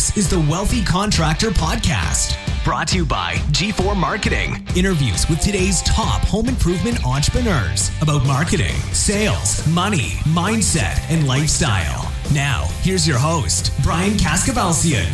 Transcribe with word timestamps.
This 0.00 0.16
is 0.16 0.30
the 0.30 0.40
Wealthy 0.40 0.82
Contractor 0.82 1.50
Podcast, 1.50 2.34
brought 2.64 2.88
to 2.88 2.96
you 2.96 3.04
by 3.04 3.34
G4 3.52 3.94
Marketing. 3.94 4.66
Interviews 4.74 5.28
with 5.28 5.40
today's 5.40 5.82
top 5.82 6.22
home 6.22 6.48
improvement 6.48 7.04
entrepreneurs 7.04 7.90
about 8.00 8.24
marketing, 8.24 8.76
sales, 8.94 9.66
money, 9.66 10.12
mindset, 10.24 10.98
and 11.10 11.26
lifestyle. 11.26 12.10
Now, 12.32 12.64
here's 12.80 13.06
your 13.06 13.18
host, 13.18 13.74
Brian 13.82 14.12
Kaskavalciyan. 14.12 15.04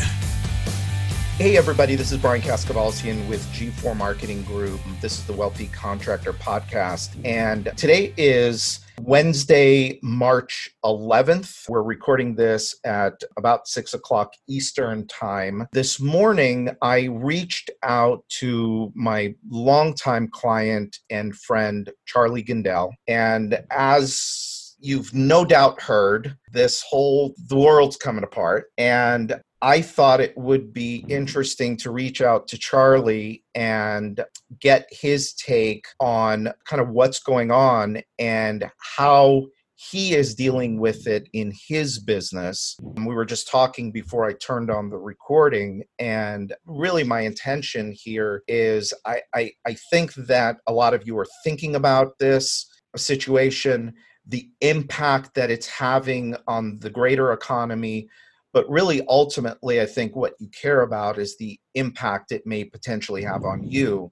Hey, 1.36 1.56
everybody, 1.56 1.96
this 1.96 2.12
is 2.12 2.18
Brian 2.18 2.40
Kaskavalciyan 2.40 3.28
with 3.28 3.44
G4 3.46 3.96
Marketing 3.96 4.44
Group. 4.44 4.80
This 5.00 5.18
is 5.18 5.26
the 5.26 5.32
Wealthy 5.32 5.66
Contractor 5.72 6.32
Podcast. 6.32 7.08
And 7.24 7.72
today 7.76 8.14
is 8.16 8.85
Wednesday, 9.02 9.98
March 10.02 10.70
11th. 10.84 11.68
We're 11.68 11.82
recording 11.82 12.34
this 12.34 12.74
at 12.84 13.20
about 13.36 13.68
six 13.68 13.94
o'clock 13.94 14.32
Eastern 14.48 15.06
Time. 15.06 15.66
This 15.72 16.00
morning, 16.00 16.70
I 16.82 17.04
reached 17.04 17.70
out 17.82 18.24
to 18.40 18.92
my 18.94 19.34
longtime 19.48 20.28
client 20.28 20.98
and 21.10 21.36
friend, 21.36 21.90
Charlie 22.06 22.44
Gindele. 22.44 22.92
And 23.06 23.62
as 23.70 24.76
you've 24.78 25.12
no 25.14 25.44
doubt 25.44 25.80
heard, 25.80 26.36
this 26.52 26.82
whole 26.82 27.34
the 27.48 27.56
world's 27.56 27.96
coming 27.96 28.24
apart. 28.24 28.66
And 28.78 29.40
I 29.62 29.80
thought 29.80 30.20
it 30.20 30.36
would 30.36 30.72
be 30.72 31.04
interesting 31.08 31.76
to 31.78 31.90
reach 31.90 32.20
out 32.20 32.46
to 32.48 32.58
Charlie 32.58 33.42
and 33.54 34.22
get 34.60 34.86
his 34.90 35.32
take 35.34 35.86
on 35.98 36.52
kind 36.66 36.82
of 36.82 36.90
what's 36.90 37.18
going 37.18 37.50
on 37.50 38.02
and 38.18 38.70
how 38.96 39.46
he 39.76 40.14
is 40.14 40.34
dealing 40.34 40.80
with 40.80 41.06
it 41.06 41.28
in 41.32 41.52
his 41.68 41.98
business. 41.98 42.76
We 42.80 43.14
were 43.14 43.26
just 43.26 43.48
talking 43.48 43.92
before 43.92 44.26
I 44.26 44.32
turned 44.32 44.70
on 44.70 44.88
the 44.88 44.96
recording, 44.96 45.84
and 45.98 46.54
really 46.64 47.04
my 47.04 47.20
intention 47.20 47.92
here 47.94 48.42
is 48.48 48.94
I, 49.04 49.20
I, 49.34 49.52
I 49.66 49.74
think 49.90 50.14
that 50.14 50.56
a 50.66 50.72
lot 50.72 50.94
of 50.94 51.06
you 51.06 51.18
are 51.18 51.26
thinking 51.44 51.76
about 51.76 52.18
this 52.18 52.66
situation, 52.96 53.92
the 54.26 54.48
impact 54.62 55.34
that 55.34 55.50
it's 55.50 55.66
having 55.66 56.36
on 56.48 56.78
the 56.80 56.90
greater 56.90 57.32
economy 57.32 58.08
but 58.56 58.66
really 58.70 59.02
ultimately 59.08 59.82
i 59.82 59.84
think 59.84 60.16
what 60.16 60.32
you 60.40 60.48
care 60.48 60.80
about 60.80 61.18
is 61.18 61.36
the 61.36 61.60
impact 61.74 62.32
it 62.32 62.46
may 62.46 62.64
potentially 62.64 63.22
have 63.22 63.44
on 63.44 63.62
you. 63.62 64.10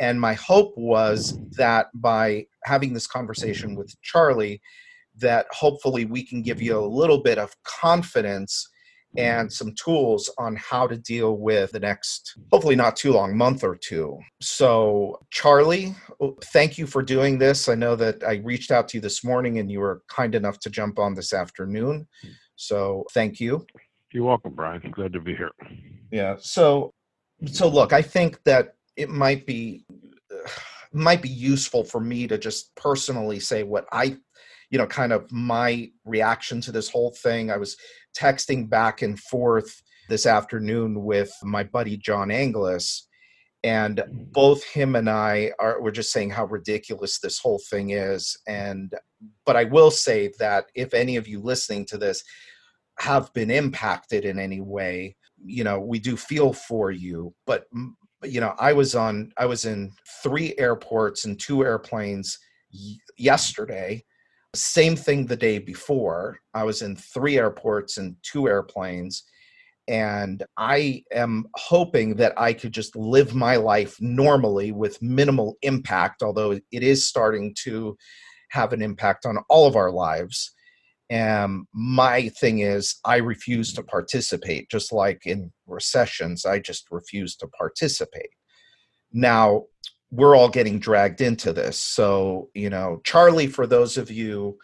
And 0.00 0.18
my 0.18 0.32
hope 0.32 0.72
was 0.78 1.38
that 1.58 1.88
by 1.94 2.46
having 2.64 2.94
this 2.94 3.06
conversation 3.06 3.76
with 3.76 3.94
charlie 4.00 4.62
that 5.18 5.44
hopefully 5.50 6.06
we 6.06 6.24
can 6.24 6.40
give 6.40 6.62
you 6.62 6.78
a 6.78 6.94
little 7.00 7.22
bit 7.22 7.36
of 7.36 7.54
confidence 7.64 8.66
and 9.18 9.52
some 9.52 9.74
tools 9.74 10.30
on 10.38 10.56
how 10.56 10.86
to 10.86 10.96
deal 10.96 11.36
with 11.36 11.72
the 11.72 11.80
next 11.80 12.38
hopefully 12.50 12.74
not 12.74 12.96
too 12.96 13.12
long 13.12 13.36
month 13.36 13.62
or 13.62 13.76
two. 13.76 14.18
So 14.40 15.20
charlie 15.30 15.94
thank 16.44 16.78
you 16.78 16.86
for 16.86 17.02
doing 17.02 17.36
this. 17.36 17.68
I 17.68 17.74
know 17.74 17.94
that 17.96 18.24
i 18.24 18.36
reached 18.36 18.70
out 18.70 18.88
to 18.88 18.96
you 18.96 19.02
this 19.02 19.22
morning 19.22 19.58
and 19.58 19.70
you 19.70 19.80
were 19.80 20.00
kind 20.08 20.34
enough 20.34 20.58
to 20.60 20.70
jump 20.70 20.98
on 20.98 21.12
this 21.14 21.34
afternoon. 21.34 22.08
So 22.56 23.04
thank 23.12 23.40
you. 23.40 23.66
You're 24.12 24.24
welcome, 24.24 24.52
Brian. 24.54 24.82
Glad 24.90 25.12
to 25.14 25.20
be 25.20 25.34
here. 25.34 25.52
Yeah. 26.10 26.36
So, 26.38 26.92
so 27.46 27.66
look, 27.68 27.92
I 27.92 28.02
think 28.02 28.42
that 28.44 28.74
it 28.96 29.08
might 29.08 29.46
be 29.46 29.86
uh, 30.30 30.48
might 30.92 31.22
be 31.22 31.30
useful 31.30 31.84
for 31.84 32.00
me 32.00 32.26
to 32.26 32.36
just 32.36 32.74
personally 32.76 33.40
say 33.40 33.62
what 33.62 33.86
I, 33.90 34.16
you 34.70 34.78
know, 34.78 34.86
kind 34.86 35.12
of 35.12 35.30
my 35.32 35.90
reaction 36.04 36.60
to 36.62 36.72
this 36.72 36.90
whole 36.90 37.14
thing. 37.22 37.50
I 37.50 37.56
was 37.56 37.76
texting 38.18 38.68
back 38.68 39.00
and 39.00 39.18
forth 39.18 39.82
this 40.10 40.26
afternoon 40.26 41.02
with 41.02 41.32
my 41.42 41.64
buddy 41.64 41.96
John 41.96 42.28
Anglis, 42.28 43.06
and 43.64 44.02
both 44.30 44.62
him 44.64 44.94
and 44.94 45.08
I 45.08 45.52
are 45.58 45.80
we're 45.80 45.90
just 45.90 46.12
saying 46.12 46.30
how 46.30 46.44
ridiculous 46.44 47.18
this 47.18 47.38
whole 47.38 47.62
thing 47.70 47.90
is. 47.90 48.36
And 48.46 48.92
but 49.46 49.56
I 49.56 49.64
will 49.64 49.90
say 49.90 50.30
that 50.38 50.66
if 50.74 50.92
any 50.92 51.16
of 51.16 51.26
you 51.26 51.40
listening 51.40 51.86
to 51.86 51.96
this 51.96 52.22
have 52.98 53.32
been 53.32 53.50
impacted 53.50 54.24
in 54.24 54.38
any 54.38 54.60
way 54.60 55.16
you 55.44 55.64
know 55.64 55.80
we 55.80 55.98
do 55.98 56.16
feel 56.16 56.52
for 56.52 56.90
you 56.90 57.34
but 57.46 57.64
you 58.24 58.40
know 58.40 58.54
i 58.58 58.72
was 58.72 58.94
on 58.94 59.32
i 59.36 59.46
was 59.46 59.64
in 59.64 59.90
three 60.22 60.54
airports 60.58 61.24
and 61.24 61.38
two 61.40 61.64
airplanes 61.64 62.38
y- 62.72 62.96
yesterday. 63.16 64.02
Same 64.54 64.96
thing 64.96 65.24
the 65.24 65.36
day 65.36 65.58
before 65.58 66.38
i 66.52 66.62
was 66.62 66.82
in 66.82 66.94
three 66.94 67.38
airports 67.38 67.96
and 67.96 68.14
two 68.22 68.48
airplanes 68.48 69.24
and 69.88 70.44
i 70.58 71.02
am 71.12 71.46
hoping 71.56 72.14
that 72.16 72.38
i 72.38 72.52
could 72.52 72.72
just 72.72 72.94
live 72.94 73.34
my 73.34 73.56
life 73.56 73.96
normally 74.00 74.70
with 74.70 75.00
minimal 75.02 75.56
impact 75.62 76.22
although 76.22 76.52
it 76.52 76.62
is 76.70 77.08
starting 77.08 77.54
to 77.64 77.96
have 78.50 78.74
an 78.74 78.82
impact 78.82 79.24
on 79.24 79.38
all 79.48 79.66
of 79.66 79.74
our 79.74 79.90
lives 79.90 80.52
and 81.12 81.66
my 81.74 82.30
thing 82.30 82.60
is, 82.60 82.98
I 83.04 83.16
refuse 83.16 83.74
to 83.74 83.82
participate, 83.82 84.70
just 84.70 84.92
like 84.92 85.26
in 85.26 85.52
recessions, 85.66 86.46
I 86.46 86.58
just 86.58 86.86
refuse 86.90 87.36
to 87.36 87.48
participate. 87.48 88.30
Now, 89.12 89.64
we're 90.10 90.34
all 90.34 90.48
getting 90.48 90.78
dragged 90.78 91.20
into 91.20 91.52
this. 91.52 91.76
So, 91.76 92.48
you 92.54 92.70
know, 92.70 93.02
Charlie, 93.04 93.46
for 93.46 93.66
those 93.66 93.98
of 93.98 94.10
you 94.10 94.56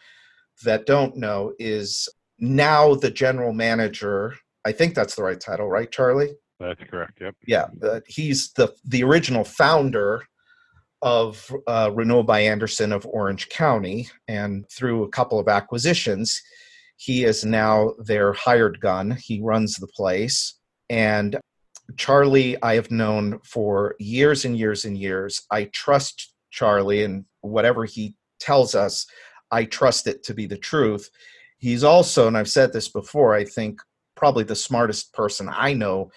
that 0.64 0.86
don't 0.86 1.18
know, 1.18 1.52
is 1.58 2.08
now 2.38 2.94
the 2.94 3.10
general 3.10 3.52
manager. 3.52 4.34
I 4.64 4.72
think 4.72 4.94
that's 4.94 5.16
the 5.16 5.24
right 5.24 5.38
title, 5.38 5.68
right, 5.68 5.90
Charlie? 5.92 6.32
That's 6.58 6.80
correct. 6.90 7.18
Yep. 7.20 7.34
Yeah, 7.46 7.66
uh, 7.82 8.00
he's 8.06 8.52
the 8.52 8.74
the 8.86 9.04
original 9.04 9.44
founder 9.44 10.24
of 11.02 11.54
uh, 11.66 11.90
Renewal 11.94 12.22
by 12.22 12.40
Andersen 12.40 12.92
of 12.92 13.06
Orange 13.06 13.48
County, 13.48 14.08
and 14.26 14.68
through 14.70 15.04
a 15.04 15.08
couple 15.08 15.38
of 15.38 15.48
acquisitions, 15.48 16.42
he 16.96 17.24
is 17.24 17.44
now 17.44 17.94
their 17.98 18.32
hired 18.32 18.80
gun. 18.80 19.16
He 19.22 19.40
runs 19.40 19.76
the 19.76 19.86
place. 19.86 20.58
And 20.90 21.38
Charlie, 21.96 22.60
I 22.62 22.74
have 22.74 22.90
known 22.90 23.38
for 23.44 23.94
years 23.98 24.44
and 24.44 24.58
years 24.58 24.84
and 24.84 24.98
years. 24.98 25.42
I 25.50 25.64
trust 25.72 26.34
Charlie, 26.50 27.04
and 27.04 27.24
whatever 27.40 27.84
he 27.84 28.16
tells 28.40 28.74
us, 28.74 29.06
I 29.50 29.64
trust 29.64 30.06
it 30.06 30.22
to 30.24 30.34
be 30.34 30.46
the 30.46 30.58
truth. 30.58 31.08
He's 31.58 31.84
also, 31.84 32.26
and 32.26 32.36
I've 32.36 32.50
said 32.50 32.72
this 32.72 32.88
before, 32.88 33.34
I 33.34 33.44
think 33.44 33.80
probably 34.16 34.44
the 34.44 34.56
smartest 34.56 35.12
person 35.12 35.48
I 35.52 35.72
know 35.72 36.10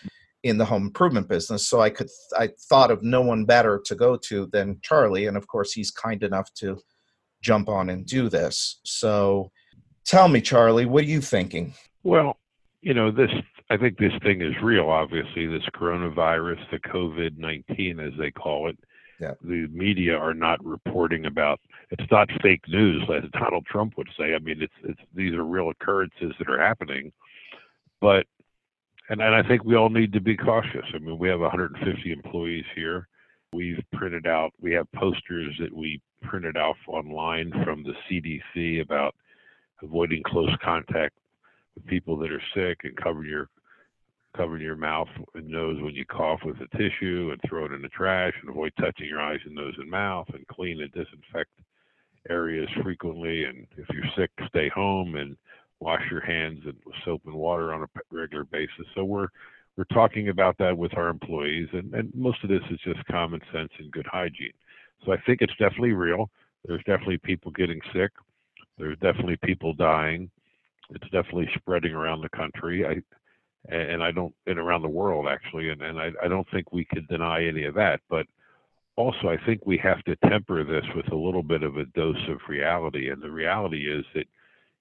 in 0.44 0.58
the 0.58 0.66
home 0.66 0.88
improvement 0.88 1.28
business. 1.28 1.68
So 1.68 1.82
I 1.82 1.90
could 1.90 2.10
I 2.38 2.50
thought 2.70 2.92
of 2.92 3.04
no 3.04 3.22
one 3.22 3.46
better 3.46 3.82
to 3.86 3.96
go 3.96 4.18
to 4.18 4.48
than 4.48 4.80
Charlie, 4.82 5.28
and 5.28 5.38
of 5.38 5.48
course 5.48 5.74
he's 5.74 5.92
kind 5.92 6.24
enough 6.24 6.54
to 6.56 6.80
jump 7.42 7.70
on 7.70 7.90
and 7.90 8.06
do 8.06 8.30
this. 8.30 8.80
So 8.84 9.52
tell 10.06 10.28
me, 10.28 10.42
Charlie, 10.42 10.86
what 10.86 11.04
are 11.04 11.08
you 11.08 11.22
thinking? 11.22 11.74
Well, 12.04 12.38
you 12.82 12.94
know 12.94 13.12
this. 13.12 13.32
I 13.70 13.78
think 13.78 13.98
this 13.98 14.14
thing 14.24 14.42
is 14.42 14.54
real. 14.62 14.90
Obviously, 14.90 15.48
this 15.48 15.64
coronavirus, 15.76 16.60
the 16.72 16.80
COVID 16.80 17.38
nineteen, 17.38 18.00
as 18.00 18.14
they 18.18 18.32
call 18.32 18.70
it. 18.70 18.78
Yeah. 19.20 19.34
The 19.44 19.68
media 19.72 20.18
are 20.18 20.34
not 20.34 20.66
reporting 20.66 21.28
about. 21.28 21.60
It's 21.92 22.10
not 22.10 22.28
fake 22.42 22.68
news, 22.68 23.04
as 23.16 23.30
Donald 23.34 23.68
Trump 23.68 23.94
would 23.98 24.10
say. 24.18 24.34
I 24.34 24.40
mean, 24.40 24.64
it's 24.64 24.74
it's 24.84 25.00
these 25.14 25.36
are 25.36 25.44
real 25.44 25.70
occurrences 25.70 26.34
that 26.40 26.50
are 26.50 26.60
happening. 26.60 27.12
But 28.00 28.26
and, 29.12 29.22
and 29.22 29.36
I 29.36 29.46
think 29.46 29.66
we 29.66 29.76
all 29.76 29.90
need 29.90 30.14
to 30.14 30.22
be 30.22 30.38
cautious. 30.38 30.86
I 30.96 30.98
mean, 31.00 31.20
we 31.20 31.28
have 31.28 31.42
150 31.42 32.12
employees 32.14 32.64
here. 32.74 33.10
We've 33.52 33.84
printed 33.92 34.26
out, 34.26 34.52
we 34.62 34.72
have 34.72 34.90
posters 34.94 35.54
that 35.60 35.76
we 35.76 36.00
printed 36.22 36.56
out 36.56 36.78
online 36.88 37.52
from 37.66 37.84
the 37.84 37.94
CDC 38.10 38.82
about 38.82 39.14
avoiding 39.84 40.24
close 40.24 40.56
contact 40.64 41.18
with 41.76 41.86
people 41.88 42.18
that 42.20 42.32
are 42.32 42.42
sick 42.56 42.80
and 42.86 42.96
covering 42.96 43.30
your 43.30 43.50
covering 44.38 44.62
your 44.62 44.78
mouth 44.78 45.10
and 45.36 45.46
nose 45.46 45.76
when 45.82 45.94
you 45.94 46.06
cough 46.06 46.40
with 46.46 46.56
a 46.62 46.78
tissue 46.78 47.32
and 47.34 47.42
throw 47.46 47.66
it 47.66 47.74
in 47.74 47.82
the 47.82 47.90
trash 47.90 48.32
and 48.40 48.50
avoid 48.50 48.72
touching 48.80 49.06
your 49.06 49.20
eyes 49.20 49.42
and 49.44 49.54
nose 49.54 49.74
and 49.78 49.92
mouth 49.92 50.26
and 50.34 50.48
clean 50.48 50.80
and 50.80 50.92
disinfect 50.94 51.50
areas 52.30 52.70
frequently 52.82 53.44
and 53.44 53.68
if 53.76 53.86
you're 53.90 54.06
sick 54.16 54.32
stay 54.48 54.70
home 54.70 55.16
and 55.16 55.36
wash 55.82 56.04
your 56.10 56.22
hands 56.22 56.64
with 56.66 56.76
soap 57.04 57.22
and 57.26 57.36
water 57.36 57.74
on 57.74 57.84
a 57.84 57.88
regular 58.12 58.46
basis. 58.46 58.86
So 58.96 59.04
we're 59.04 59.28
we're 59.78 59.84
talking 59.86 60.30
about 60.30 60.58
that 60.60 60.78
with 60.78 60.96
our 60.98 61.08
employees, 61.08 61.70
and, 61.72 61.94
and 61.94 62.14
most 62.14 62.44
of 62.44 62.50
this 62.50 62.62
is 62.70 62.80
just 62.84 63.06
common 63.06 63.40
sense 63.54 63.72
and 63.80 63.92
good 63.92 64.06
hygiene. 64.06 64.52
So 65.06 65.14
I 65.14 65.18
think 65.26 65.42
it's 65.42 65.56
definitely 65.58 65.94
real. 65.94 66.30
There's 66.66 66.84
definitely 66.84 67.18
people 67.20 67.52
getting 67.52 67.80
sick. 67.94 68.12
There's 68.78 68.98
definitely 69.00 69.38
people 69.44 69.74
dying. 69.74 70.30
It's 70.90 71.06
definitely 71.06 71.50
spreading 71.56 71.94
around 71.94 72.22
the 72.22 72.30
country. 72.30 72.86
I 72.86 73.02
and 73.74 74.04
I 74.04 74.12
don't 74.12 74.34
and 74.48 74.60
around 74.60 74.82
the 74.82 74.90
world 74.90 75.28
actually, 75.28 75.70
and, 75.70 75.82
and 75.82 76.00
I, 76.00 76.12
I 76.24 76.28
don't 76.28 76.48
think 76.52 76.72
we 76.72 76.86
could 76.86 77.08
deny 77.08 77.46
any 77.46 77.64
of 77.64 77.76
that. 77.76 78.02
But 78.10 78.26
also 78.98 79.30
I 79.30 79.38
think 79.46 79.66
we 79.66 79.78
have 79.78 80.04
to 80.04 80.16
temper 80.28 80.64
this 80.64 80.86
with 80.96 81.12
a 81.12 81.16
little 81.16 81.44
bit 81.44 81.64
of 81.64 81.78
a 81.78 81.86
dose 81.86 82.28
of 82.28 82.40
reality. 82.50 83.10
And 83.10 83.22
the 83.22 83.32
reality 83.32 83.90
is 83.92 84.04
that, 84.16 84.26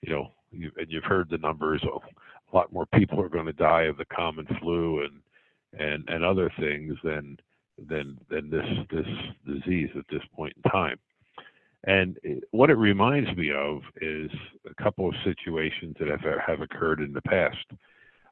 you 0.02 0.12
know, 0.12 0.32
you, 0.50 0.70
and 0.76 0.91
you've 0.91 1.05
heard 1.05 1.29
the 1.31 1.38
numbers. 1.38 1.82
a 1.85 2.56
lot 2.56 2.73
more 2.73 2.87
people 2.87 3.20
are 3.20 3.29
going 3.29 3.47
to 3.47 3.52
die 3.52 3.82
of 3.82 3.97
the 3.97 4.05
common 4.06 4.47
flu 4.61 5.05
and 5.05 5.20
and 5.79 6.08
and 6.08 6.25
other 6.25 6.50
things 6.58 6.97
than 7.05 7.37
than 7.88 8.19
than 8.29 8.50
this 8.50 8.67
this 8.91 9.06
disease 9.47 9.91
at 9.97 10.05
this 10.11 10.23
point 10.35 10.55
in 10.56 10.70
time. 10.70 10.99
And 11.85 12.19
what 12.50 12.69
it 12.69 12.75
reminds 12.75 13.35
me 13.37 13.52
of 13.52 13.81
is 14.00 14.31
a 14.69 14.82
couple 14.82 15.08
of 15.08 15.14
situations 15.25 15.97
that 15.99 16.08
have 16.08 16.41
have 16.47 16.61
occurred 16.61 17.00
in 17.00 17.12
the 17.12 17.23
past. 17.23 17.56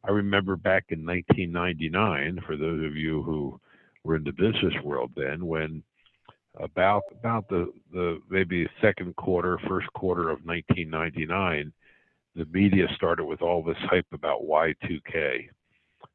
I 0.04 0.10
remember 0.10 0.56
back 0.56 0.86
in 0.90 1.04
1999, 1.04 2.40
for 2.46 2.56
those 2.56 2.84
of 2.84 2.96
you 2.96 3.22
who 3.22 3.60
were 4.04 4.16
in 4.16 4.24
the 4.24 4.32
business 4.32 4.74
world 4.84 5.10
then, 5.16 5.46
when 5.46 5.82
about 6.60 7.02
about 7.12 7.48
the 7.48 7.72
the 7.92 8.20
maybe 8.28 8.68
second 8.82 9.16
quarter, 9.16 9.58
first 9.68 9.90
quarter 9.94 10.28
of 10.30 10.44
1999, 10.44 11.72
the 12.34 12.46
media 12.46 12.86
started 12.94 13.24
with 13.24 13.42
all 13.42 13.62
this 13.62 13.76
hype 13.80 14.06
about 14.12 14.42
Y2K, 14.42 15.48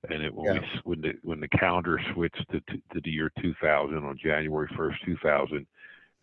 and 0.09 0.23
it 0.23 0.33
when, 0.33 0.55
yeah. 0.55 0.61
we, 0.61 0.67
when 0.83 1.01
the 1.01 1.13
when 1.23 1.39
the 1.39 1.47
calendar 1.49 1.99
switched 2.13 2.45
to, 2.51 2.59
to, 2.61 2.77
to 2.93 3.01
the 3.03 3.11
year 3.11 3.31
2000 3.41 3.97
on 3.97 4.17
January 4.21 4.67
1st, 4.77 4.95
2000, 5.05 5.67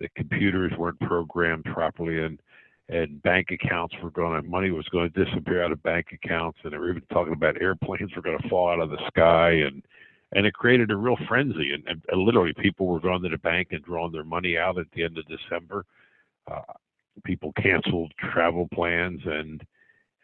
the 0.00 0.08
computers 0.16 0.72
weren't 0.78 1.00
programmed 1.00 1.64
properly 1.64 2.22
and 2.22 2.40
and 2.88 3.22
bank 3.22 3.52
accounts 3.52 3.94
were 4.02 4.10
going 4.10 4.42
to 4.42 4.48
money 4.48 4.70
was 4.70 4.88
going 4.88 5.10
to 5.10 5.24
disappear 5.24 5.62
out 5.62 5.70
of 5.70 5.82
bank 5.82 6.08
accounts 6.12 6.58
and 6.64 6.72
they 6.72 6.78
were 6.78 6.90
even 6.90 7.02
talking 7.12 7.32
about 7.32 7.60
airplanes 7.62 8.14
were 8.16 8.22
going 8.22 8.38
to 8.38 8.48
fall 8.48 8.68
out 8.68 8.80
of 8.80 8.90
the 8.90 8.98
sky 9.06 9.50
and 9.50 9.82
and 10.32 10.46
it 10.46 10.54
created 10.54 10.90
a 10.90 10.96
real 10.96 11.16
frenzy 11.28 11.72
and, 11.72 11.86
and, 11.86 12.22
literally 12.22 12.52
people 12.54 12.86
were 12.86 13.00
going 13.00 13.22
to 13.22 13.28
the 13.28 13.38
bank 13.38 13.68
and 13.70 13.84
drawing 13.84 14.12
their 14.12 14.24
money 14.24 14.58
out 14.58 14.78
at 14.78 14.86
the 14.92 15.04
end 15.04 15.16
of 15.18 15.24
december 15.26 15.84
uh, 16.50 16.72
people 17.24 17.52
canceled 17.52 18.12
travel 18.32 18.68
plans 18.74 19.20
and 19.24 19.64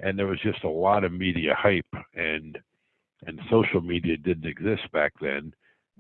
and 0.01 0.19
there 0.19 0.27
was 0.27 0.41
just 0.41 0.65
a 0.65 0.69
lot 0.69 1.05
of 1.05 1.13
media 1.13 1.55
hype 1.57 1.87
and 2.15 2.59
and 3.27 3.41
social 3.51 3.81
media 3.81 4.17
didn't 4.17 4.47
exist 4.47 4.91
back 4.93 5.13
then 5.21 5.53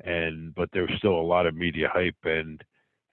and 0.04 0.54
but 0.54 0.68
there 0.72 0.82
was 0.82 0.92
still 0.98 1.14
a 1.14 1.20
lot 1.20 1.46
of 1.46 1.54
media 1.54 1.88
hype 1.92 2.16
and 2.24 2.62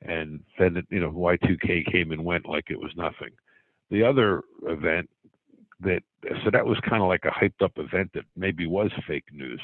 and 0.02 0.42
then 0.60 0.84
you 0.90 1.00
know 1.00 1.12
Y2K 1.12 1.92
came 1.92 2.12
and 2.12 2.24
went 2.24 2.48
like 2.48 2.70
it 2.70 2.80
was 2.80 2.92
nothing. 2.96 3.32
The 3.90 4.04
other 4.04 4.44
event 4.64 5.10
that 5.80 6.04
so 6.44 6.52
that 6.52 6.66
was 6.66 6.78
kind 6.88 7.02
of 7.02 7.08
like 7.08 7.26
a 7.26 7.30
hyped 7.30 7.64
up 7.64 7.74
event 7.78 8.12
that 8.14 8.26
maybe 8.36 8.68
was 8.68 8.92
fake 9.08 9.26
news. 9.32 9.62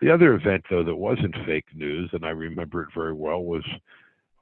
The 0.00 0.10
other 0.10 0.34
event 0.34 0.64
though 0.70 0.84
that 0.84 0.94
wasn't 0.94 1.34
fake 1.46 1.66
news 1.74 2.10
and 2.12 2.24
I 2.24 2.30
remember 2.30 2.82
it 2.82 2.94
very 2.94 3.14
well 3.14 3.42
was 3.42 3.64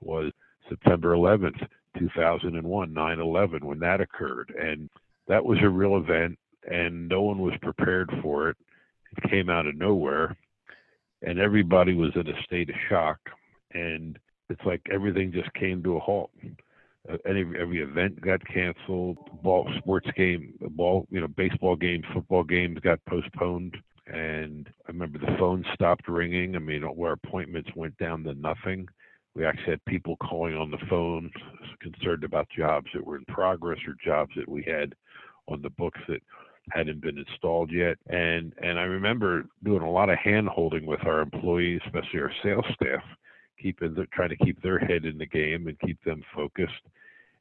was 0.01 0.33
September 0.69 1.15
11th, 1.15 1.67
2001, 1.99 2.91
9/11 2.93 3.65
when 3.65 3.79
that 3.79 4.01
occurred 4.01 4.53
and 4.61 4.91
that 5.29 5.45
was 5.45 5.59
a 5.63 5.69
real 5.69 5.97
event 5.97 6.39
and 6.71 7.09
no 7.09 7.23
one 7.23 7.39
was 7.39 7.55
prepared 7.63 8.11
for 8.23 8.51
it. 8.51 8.57
It 9.17 9.31
came 9.31 9.49
out 9.49 9.67
of 9.67 9.77
nowhere 9.77 10.37
and 11.23 11.39
everybody 11.39 11.95
was 11.95 12.13
in 12.15 12.29
a 12.29 12.43
state 12.43 12.71
of 12.71 12.77
shock 12.89 13.19
and 13.73 14.19
it's 14.51 14.65
like 14.65 14.83
everything 14.91 15.33
just 15.33 15.53
came 15.55 15.83
to 15.83 15.97
a 15.97 16.01
halt. 16.01 16.31
Uh, 17.11 17.17
any 17.27 17.41
every 17.59 17.83
event 17.83 18.21
got 18.21 18.45
canceled. 18.47 19.19
Ball 19.43 19.69
sports 19.79 20.09
game, 20.17 20.55
ball 20.71 21.07
you 21.11 21.21
know 21.21 21.29
baseball 21.29 21.77
games, 21.77 22.05
football 22.13 22.45
games 22.45 22.79
got 22.81 23.05
postponed. 23.07 23.77
And 24.07 24.67
I 24.87 24.93
remember 24.93 25.19
the 25.19 25.37
phone 25.39 25.65
stopped 25.75 26.09
ringing. 26.09 26.57
I 26.57 26.61
mean, 26.61 26.83
where 26.83 27.13
appointments 27.13 27.69
went 27.77 27.97
down 27.99 28.25
to 28.25 28.35
nothing. 28.35 28.89
We 29.35 29.45
actually 29.45 29.73
had 29.73 29.85
people 29.85 30.17
calling 30.17 30.57
on 30.57 30.71
the 30.71 30.85
phone, 30.89 31.31
concerned 31.81 32.25
about 32.25 32.49
jobs 32.49 32.87
that 32.95 33.05
were 33.05 33.17
in 33.17 33.25
progress 33.27 33.79
or 33.87 33.95
jobs 34.03 34.33
that 34.37 34.49
we 34.49 34.65
had 34.65 34.95
on 35.49 35.63
the 35.63 35.71
books 35.71 36.01
that 36.09 36.23
hadn't 36.71 37.01
been 37.01 37.19
installed 37.19 37.71
yet. 37.73 37.97
And 38.09 38.53
and 38.63 38.79
I 38.79 38.83
remember 38.83 39.47
doing 39.65 39.83
a 39.83 39.91
lot 39.91 40.11
of 40.11 40.19
hand 40.19 40.49
holding 40.49 40.87
with 40.87 41.05
our 41.07 41.21
employees, 41.21 41.81
especially 41.87 42.21
our 42.21 42.33
sales 42.43 42.67
staff, 42.75 43.03
keeping 43.61 43.95
the, 43.95 44.07
trying 44.13 44.31
to 44.31 44.37
keep 44.37 44.61
their 44.63 44.79
head 44.79 45.05
in 45.05 45.19
the 45.19 45.27
game 45.27 45.67
and 45.67 45.81
keep 45.81 46.03
them 46.05 46.23
focused. 46.35 46.73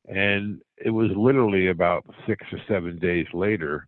And 0.07 0.62
it 0.77 0.89
was 0.89 1.09
literally 1.15 1.68
about 1.68 2.06
six 2.25 2.45
or 2.54 2.59
seven 2.68 2.98
days 2.98 3.27
later, 3.33 3.88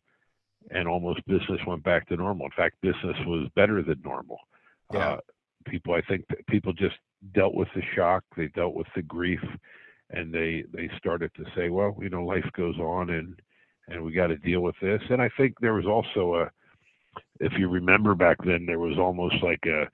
and 0.71 0.87
almost 0.87 1.25
business 1.25 1.61
went 1.65 1.83
back 1.83 2.07
to 2.09 2.17
normal. 2.17 2.45
In 2.45 2.51
fact, 2.51 2.75
business 2.81 3.15
was 3.25 3.47
better 3.55 3.81
than 3.81 4.01
normal. 4.03 4.37
Yeah. 4.93 5.11
Uh, 5.11 5.17
people, 5.65 5.93
I 5.93 6.01
think, 6.01 6.25
people 6.47 6.73
just 6.73 6.95
dealt 7.33 7.55
with 7.55 7.69
the 7.73 7.81
shock. 7.95 8.23
They 8.35 8.47
dealt 8.47 8.75
with 8.75 8.87
the 8.95 9.01
grief, 9.03 9.39
and 10.09 10.33
they 10.33 10.65
they 10.73 10.89
started 10.97 11.31
to 11.35 11.45
say, 11.55 11.69
well, 11.69 11.95
you 12.01 12.09
know, 12.09 12.25
life 12.25 12.49
goes 12.53 12.77
on, 12.79 13.11
and 13.11 13.39
and 13.89 14.03
we 14.03 14.11
got 14.11 14.27
to 14.27 14.37
deal 14.37 14.61
with 14.61 14.75
this. 14.81 15.01
And 15.09 15.21
I 15.21 15.29
think 15.37 15.55
there 15.59 15.73
was 15.73 15.85
also 15.85 16.35
a, 16.35 16.51
if 17.39 17.53
you 17.57 17.69
remember 17.69 18.15
back 18.15 18.37
then, 18.45 18.65
there 18.65 18.79
was 18.79 18.97
almost 18.97 19.35
like 19.43 19.65
a 19.65 19.87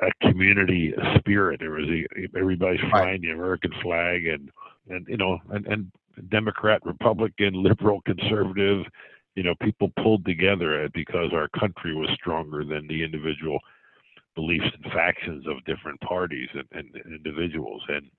a 0.00 0.28
community 0.28 0.94
spirit. 1.18 1.60
There 1.60 1.72
was 1.72 1.88
a, 1.88 2.38
everybody's 2.38 2.80
flying 2.90 3.20
the 3.20 3.30
American 3.30 3.72
flag, 3.82 4.26
and 4.26 4.50
and 4.88 5.06
you 5.08 5.16
know, 5.16 5.38
and, 5.50 5.66
and 5.66 5.92
Democrat, 6.30 6.80
Republican, 6.84 7.62
liberal, 7.62 8.00
conservative, 8.02 8.84
you 9.34 9.42
know, 9.42 9.54
people 9.62 9.90
pulled 10.02 10.24
together 10.24 10.84
uh, 10.84 10.88
because 10.94 11.32
our 11.32 11.48
country 11.58 11.94
was 11.94 12.10
stronger 12.14 12.64
than 12.64 12.86
the 12.86 13.02
individual 13.02 13.58
beliefs 14.34 14.66
and 14.82 14.92
factions 14.92 15.46
of 15.46 15.64
different 15.64 16.00
parties 16.00 16.48
and, 16.54 16.66
and 16.72 17.14
individuals, 17.14 17.82
and 17.88 18.10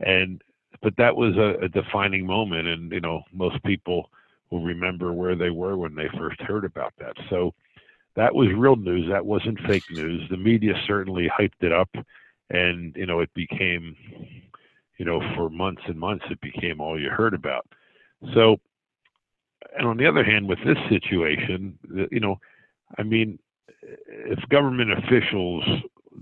and 0.00 0.42
but 0.82 0.96
that 0.96 1.14
was 1.14 1.36
a, 1.36 1.64
a 1.64 1.68
defining 1.68 2.26
moment, 2.26 2.68
and 2.68 2.92
you 2.92 3.00
know, 3.00 3.22
most 3.32 3.62
people 3.64 4.10
will 4.50 4.62
remember 4.62 5.12
where 5.12 5.36
they 5.36 5.50
were 5.50 5.76
when 5.76 5.94
they 5.94 6.08
first 6.18 6.40
heard 6.42 6.64
about 6.64 6.92
that. 6.98 7.14
So 7.28 7.54
that 8.16 8.34
was 8.34 8.48
real 8.56 8.76
news. 8.76 9.08
That 9.08 9.24
wasn't 9.24 9.60
fake 9.66 9.84
news. 9.90 10.28
The 10.30 10.36
media 10.36 10.74
certainly 10.86 11.28
hyped 11.28 11.62
it 11.62 11.72
up, 11.72 11.88
and 12.50 12.94
you 12.96 13.06
know 13.06 13.20
it 13.20 13.32
became, 13.34 13.96
you 14.98 15.04
know, 15.04 15.20
for 15.36 15.48
months 15.48 15.82
and 15.86 15.98
months 15.98 16.24
it 16.30 16.40
became 16.40 16.80
all 16.80 17.00
you 17.00 17.10
heard 17.10 17.34
about. 17.34 17.66
So, 18.34 18.58
and 19.78 19.86
on 19.86 19.96
the 19.96 20.06
other 20.06 20.24
hand, 20.24 20.48
with 20.48 20.58
this 20.64 20.78
situation, 20.88 21.78
you 22.10 22.20
know, 22.20 22.40
I 22.98 23.04
mean, 23.04 23.38
if 23.82 24.38
government 24.48 24.92
officials 24.92 25.64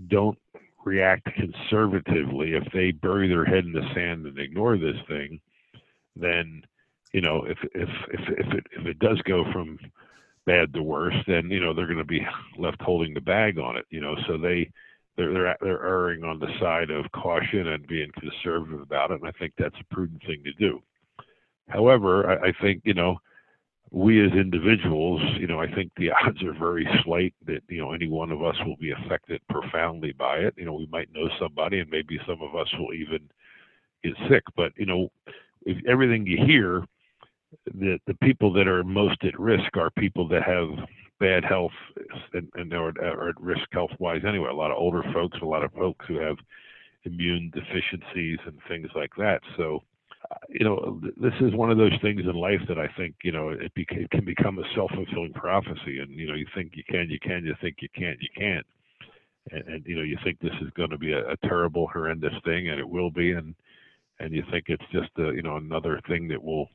don't 0.09 0.39
react 0.85 1.29
conservatively, 1.35 2.55
if 2.55 2.65
they 2.73 2.91
bury 2.93 3.29
their 3.29 3.45
head 3.45 3.65
in 3.65 3.73
the 3.73 3.89
sand 3.95 4.27
and 4.27 4.39
ignore 4.39 4.77
this 4.77 4.97
thing, 5.09 5.41
then 6.15 6.63
you 7.13 7.21
know, 7.21 7.45
if 7.45 7.59
if 7.75 7.89
if 8.13 8.21
if 8.39 8.55
it 8.55 8.67
if 8.79 8.87
it 8.87 8.99
does 8.99 9.21
go 9.23 9.45
from 9.53 9.79
bad 10.47 10.73
to 10.75 10.83
worse, 10.83 11.15
then 11.27 11.51
you 11.51 11.61
know 11.61 11.75
they're 11.75 11.87
going 11.87 11.99
to 11.99 12.05
be 12.05 12.27
left 12.59 12.81
holding 12.83 13.15
the 13.15 13.21
bag 13.21 13.59
on 13.59 13.77
it. 13.77 13.87
You 13.91 14.01
know, 14.01 14.17
so 14.27 14.39
they 14.39 14.71
they're 15.17 15.33
they're 15.33 15.57
they're 15.61 15.87
erring 15.87 16.25
on 16.25 16.39
the 16.39 16.49
side 16.61 16.91
of 16.91 17.11
caution 17.13 17.69
and 17.69 17.87
being 17.87 18.11
conservative 18.19 18.81
about 18.81 19.11
it, 19.11 19.21
and 19.21 19.29
I 19.29 19.33
think 19.39 19.55
that's 19.57 19.79
a 19.81 19.95
prudent 19.95 20.23
thing 20.27 20.43
to 20.45 20.53
do. 20.55 20.83
However, 21.69 22.31
I, 22.31 22.49
I 22.49 22.53
think 22.61 22.83
you 22.85 22.95
know 22.95 23.19
we 23.91 24.25
as 24.25 24.33
individuals, 24.33 25.23
you 25.39 25.47
know, 25.47 25.61
I 25.61 25.73
think 25.75 25.93
the 25.97 26.11
odds 26.25 26.43
are 26.43 26.59
very 26.59 26.87
slight 27.05 27.35
that 27.47 27.63
you 27.69 27.81
know 27.81 27.93
any 27.93 28.09
one 28.09 28.31
of 28.31 28.43
us 28.43 28.57
will 28.67 28.77
be 28.77 28.93
affected 28.93 29.41
profoundly 29.49 30.13
by 30.13 30.37
it. 30.39 30.55
You 30.57 30.65
know, 30.65 30.75
we 30.75 30.89
might 30.91 31.13
know 31.13 31.29
somebody, 31.41 31.81
and 31.81 31.91
maybe 31.91 32.19
some 32.27 32.43
of 32.43 32.55
us 32.55 32.69
will 32.79 32.93
even 32.93 33.21
get 34.05 34.15
sick. 34.31 34.45
But 34.57 34.73
you 34.77 34.87
know, 34.87 35.11
if 35.65 35.79
everything 35.87 36.27
you 36.27 36.45
hear 36.45 36.85
the 37.75 37.99
the 38.07 38.15
people 38.15 38.53
that 38.53 38.69
are 38.69 38.85
most 38.85 39.25
at 39.25 39.39
risk 39.39 39.77
are 39.77 39.91
people 39.91 40.29
that 40.29 40.43
have 40.43 40.69
bad 41.21 41.45
health 41.45 41.73
and, 42.33 42.49
and 42.55 42.73
are, 42.73 42.93
are 43.03 43.31
at 43.31 43.41
risk 43.41 43.67
health 43.73 43.91
wise 43.99 44.23
anyway. 44.27 44.51
A 44.51 44.55
lot 44.55 44.71
of 44.71 44.77
older 44.77 45.03
folks, 45.13 45.39
a 45.43 45.47
lot 45.47 45.65
of 45.65 45.73
folks 45.73 46.05
who 46.07 46.19
have 46.19 46.37
immune 47.05 47.51
deficiencies 47.55 48.39
and 48.47 48.59
things 48.69 48.89
like 48.95 49.11
that. 49.19 49.41
So, 49.57 49.83
uh, 50.31 50.37
you 50.49 50.65
know, 50.65 51.01
this 51.17 51.33
is 51.41 51.55
one 51.55 51.71
of 51.71 51.79
those 51.79 51.97
things 52.03 52.21
in 52.21 52.35
life 52.35 52.61
that 52.69 52.79
I 52.79 52.89
think 52.97 53.17
you 53.23 53.33
know 53.33 53.51
it, 53.51 53.73
beca- 53.75 54.05
it 54.05 54.11
can 54.11 54.25
become 54.25 54.59
a 54.59 54.75
self 54.75 54.91
fulfilling 54.95 55.33
prophecy. 55.33 55.99
And 56.01 56.11
you 56.11 56.27
know, 56.27 56.35
you 56.35 56.47
think 56.55 56.73
you 56.75 56.85
can, 56.89 57.09
you 57.11 57.19
can, 57.21 57.45
you 57.45 57.55
think 57.61 57.77
you 57.81 57.89
can't, 57.95 58.19
you 58.21 58.29
can't. 58.37 58.67
And, 59.51 59.69
and 59.69 59.87
you 59.87 59.97
know, 59.97 60.03
you 60.03 60.19
think 60.23 60.39
this 60.41 60.55
is 60.61 60.71
going 60.77 60.91
to 60.91 60.99
be 60.99 61.13
a, 61.13 61.31
a 61.31 61.37
terrible, 61.49 61.89
horrendous 61.93 62.35
thing, 62.45 62.69
and 62.69 62.79
it 62.79 62.89
will 62.89 63.11
be. 63.11 63.33
And 63.33 63.55
and 64.21 64.35
you 64.35 64.43
think 64.51 64.65
it's 64.69 64.85
just 64.93 65.11
a, 65.19 65.33
you 65.35 65.43
know 65.43 65.57
another 65.57 66.01
thing 66.09 66.29
that 66.29 66.43
will 66.43 66.69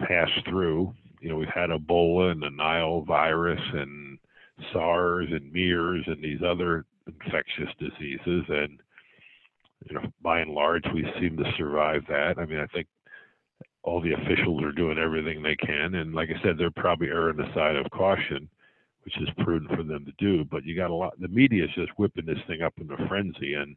pass 0.00 0.28
through. 0.48 0.94
You 1.20 1.30
know, 1.30 1.36
we've 1.36 1.48
had 1.48 1.70
Ebola 1.70 2.32
and 2.32 2.42
the 2.42 2.50
Nile 2.50 3.02
virus 3.02 3.60
and 3.72 4.18
SARS 4.72 5.28
and 5.30 5.52
MERS 5.52 6.04
and 6.06 6.22
these 6.22 6.40
other 6.42 6.84
infectious 7.06 7.68
diseases, 7.78 8.44
and 8.48 8.80
you 9.88 9.94
know, 9.94 10.02
by 10.22 10.40
and 10.40 10.50
large, 10.50 10.84
we 10.92 11.06
seem 11.20 11.36
to 11.36 11.52
survive 11.56 12.02
that. 12.08 12.38
I 12.38 12.44
mean, 12.44 12.58
I 12.58 12.66
think 12.66 12.86
all 13.82 14.00
the 14.00 14.12
officials 14.12 14.62
are 14.62 14.72
doing 14.72 14.98
everything 14.98 15.42
they 15.42 15.56
can, 15.56 15.94
and 15.94 16.14
like 16.14 16.28
I 16.28 16.42
said, 16.42 16.58
they're 16.58 16.70
probably 16.70 17.08
erring 17.08 17.36
the 17.36 17.52
side 17.54 17.76
of 17.76 17.90
caution, 17.90 18.48
which 19.04 19.16
is 19.18 19.28
prudent 19.44 19.70
for 19.70 19.82
them 19.82 20.04
to 20.04 20.12
do. 20.18 20.44
But 20.44 20.64
you 20.64 20.76
got 20.76 20.90
a 20.90 20.94
lot. 20.94 21.18
The 21.20 21.28
media 21.28 21.64
is 21.64 21.70
just 21.74 21.92
whipping 21.96 22.26
this 22.26 22.38
thing 22.46 22.62
up 22.62 22.74
in 22.78 22.90
a 22.90 23.08
frenzy, 23.08 23.54
and 23.54 23.76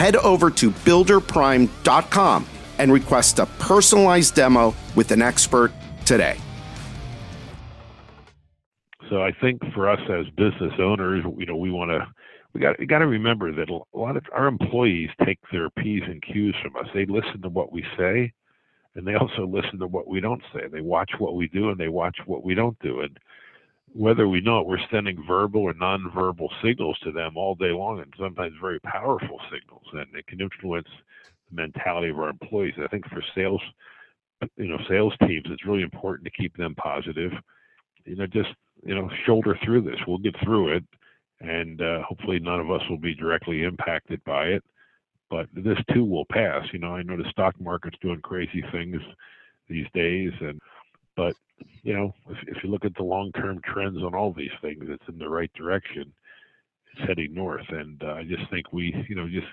Head 0.00 0.16
over 0.16 0.48
to 0.52 0.70
builderprime.com 0.70 2.46
and 2.78 2.90
request 2.90 3.38
a 3.38 3.44
personalized 3.44 4.34
demo 4.34 4.74
with 4.96 5.10
an 5.10 5.20
expert 5.20 5.72
today. 6.06 6.38
So 9.10 9.20
I 9.22 9.32
think 9.42 9.60
for 9.74 9.90
us 9.90 10.00
as 10.08 10.24
business 10.38 10.72
owners, 10.78 11.22
you 11.36 11.44
know, 11.44 11.56
we 11.56 11.70
want 11.70 11.90
to 11.90 12.06
we 12.54 12.62
got 12.62 12.78
we 12.78 12.86
got 12.86 13.00
to 13.00 13.06
remember 13.08 13.52
that 13.52 13.68
a 13.68 13.78
lot 13.92 14.16
of 14.16 14.24
our 14.34 14.46
employees 14.46 15.10
take 15.22 15.38
their 15.52 15.68
p's 15.68 16.04
and 16.06 16.22
q's 16.22 16.54
from 16.62 16.76
us. 16.76 16.88
They 16.94 17.04
listen 17.04 17.42
to 17.42 17.50
what 17.50 17.70
we 17.70 17.84
say, 17.98 18.32
and 18.94 19.06
they 19.06 19.16
also 19.16 19.46
listen 19.46 19.78
to 19.80 19.86
what 19.86 20.08
we 20.08 20.22
don't 20.22 20.42
say. 20.54 20.62
They 20.72 20.80
watch 20.80 21.10
what 21.18 21.34
we 21.34 21.46
do 21.48 21.68
and 21.68 21.78
they 21.78 21.88
watch 21.88 22.16
what 22.24 22.42
we 22.42 22.54
don't 22.54 22.78
do. 22.78 23.00
And 23.00 23.18
whether 23.94 24.28
we 24.28 24.40
know 24.40 24.60
it, 24.60 24.66
we're 24.66 24.78
sending 24.90 25.24
verbal 25.26 25.62
or 25.62 25.74
nonverbal 25.74 26.48
signals 26.62 26.98
to 27.00 27.12
them 27.12 27.36
all 27.36 27.54
day 27.54 27.70
long, 27.70 28.00
and 28.00 28.12
sometimes 28.18 28.54
very 28.60 28.80
powerful 28.80 29.40
signals, 29.52 29.84
and 29.92 30.06
it 30.14 30.26
can 30.26 30.40
influence 30.40 30.88
the 31.50 31.56
mentality 31.56 32.10
of 32.10 32.18
our 32.18 32.30
employees. 32.30 32.74
I 32.82 32.88
think 32.88 33.08
for 33.08 33.22
sales, 33.34 33.60
you 34.56 34.68
know, 34.68 34.78
sales 34.88 35.14
teams, 35.26 35.46
it's 35.46 35.66
really 35.66 35.82
important 35.82 36.24
to 36.24 36.42
keep 36.42 36.56
them 36.56 36.74
positive. 36.76 37.32
You 38.04 38.16
know, 38.16 38.26
just 38.26 38.50
you 38.84 38.94
know, 38.94 39.10
shoulder 39.26 39.58
through 39.64 39.82
this. 39.82 39.98
We'll 40.06 40.18
get 40.18 40.36
through 40.42 40.76
it, 40.76 40.84
and 41.40 41.80
uh, 41.82 42.02
hopefully 42.02 42.38
none 42.38 42.60
of 42.60 42.70
us 42.70 42.82
will 42.88 42.98
be 42.98 43.14
directly 43.14 43.64
impacted 43.64 44.22
by 44.24 44.46
it. 44.46 44.64
But 45.28 45.46
this 45.52 45.78
too 45.92 46.04
will 46.04 46.26
pass. 46.26 46.64
You 46.72 46.78
know, 46.78 46.94
I 46.94 47.02
know 47.02 47.16
the 47.16 47.30
stock 47.30 47.54
market's 47.60 47.98
doing 48.00 48.20
crazy 48.20 48.64
things 48.72 49.00
these 49.68 49.86
days, 49.94 50.32
and 50.40 50.60
but 51.20 51.36
you 51.82 51.92
know, 51.92 52.14
if, 52.30 52.56
if 52.56 52.64
you 52.64 52.70
look 52.70 52.86
at 52.86 52.94
the 52.94 53.02
long-term 53.02 53.60
trends 53.62 53.98
on 53.98 54.14
all 54.14 54.32
these 54.32 54.56
things, 54.62 54.84
it's 54.88 55.08
in 55.08 55.18
the 55.18 55.28
right 55.28 55.52
direction. 55.52 56.10
It's 56.92 57.06
heading 57.06 57.34
north, 57.34 57.66
and 57.68 58.02
uh, 58.02 58.14
I 58.14 58.24
just 58.24 58.50
think 58.50 58.72
we, 58.72 58.94
you 59.08 59.14
know, 59.14 59.28
just 59.28 59.46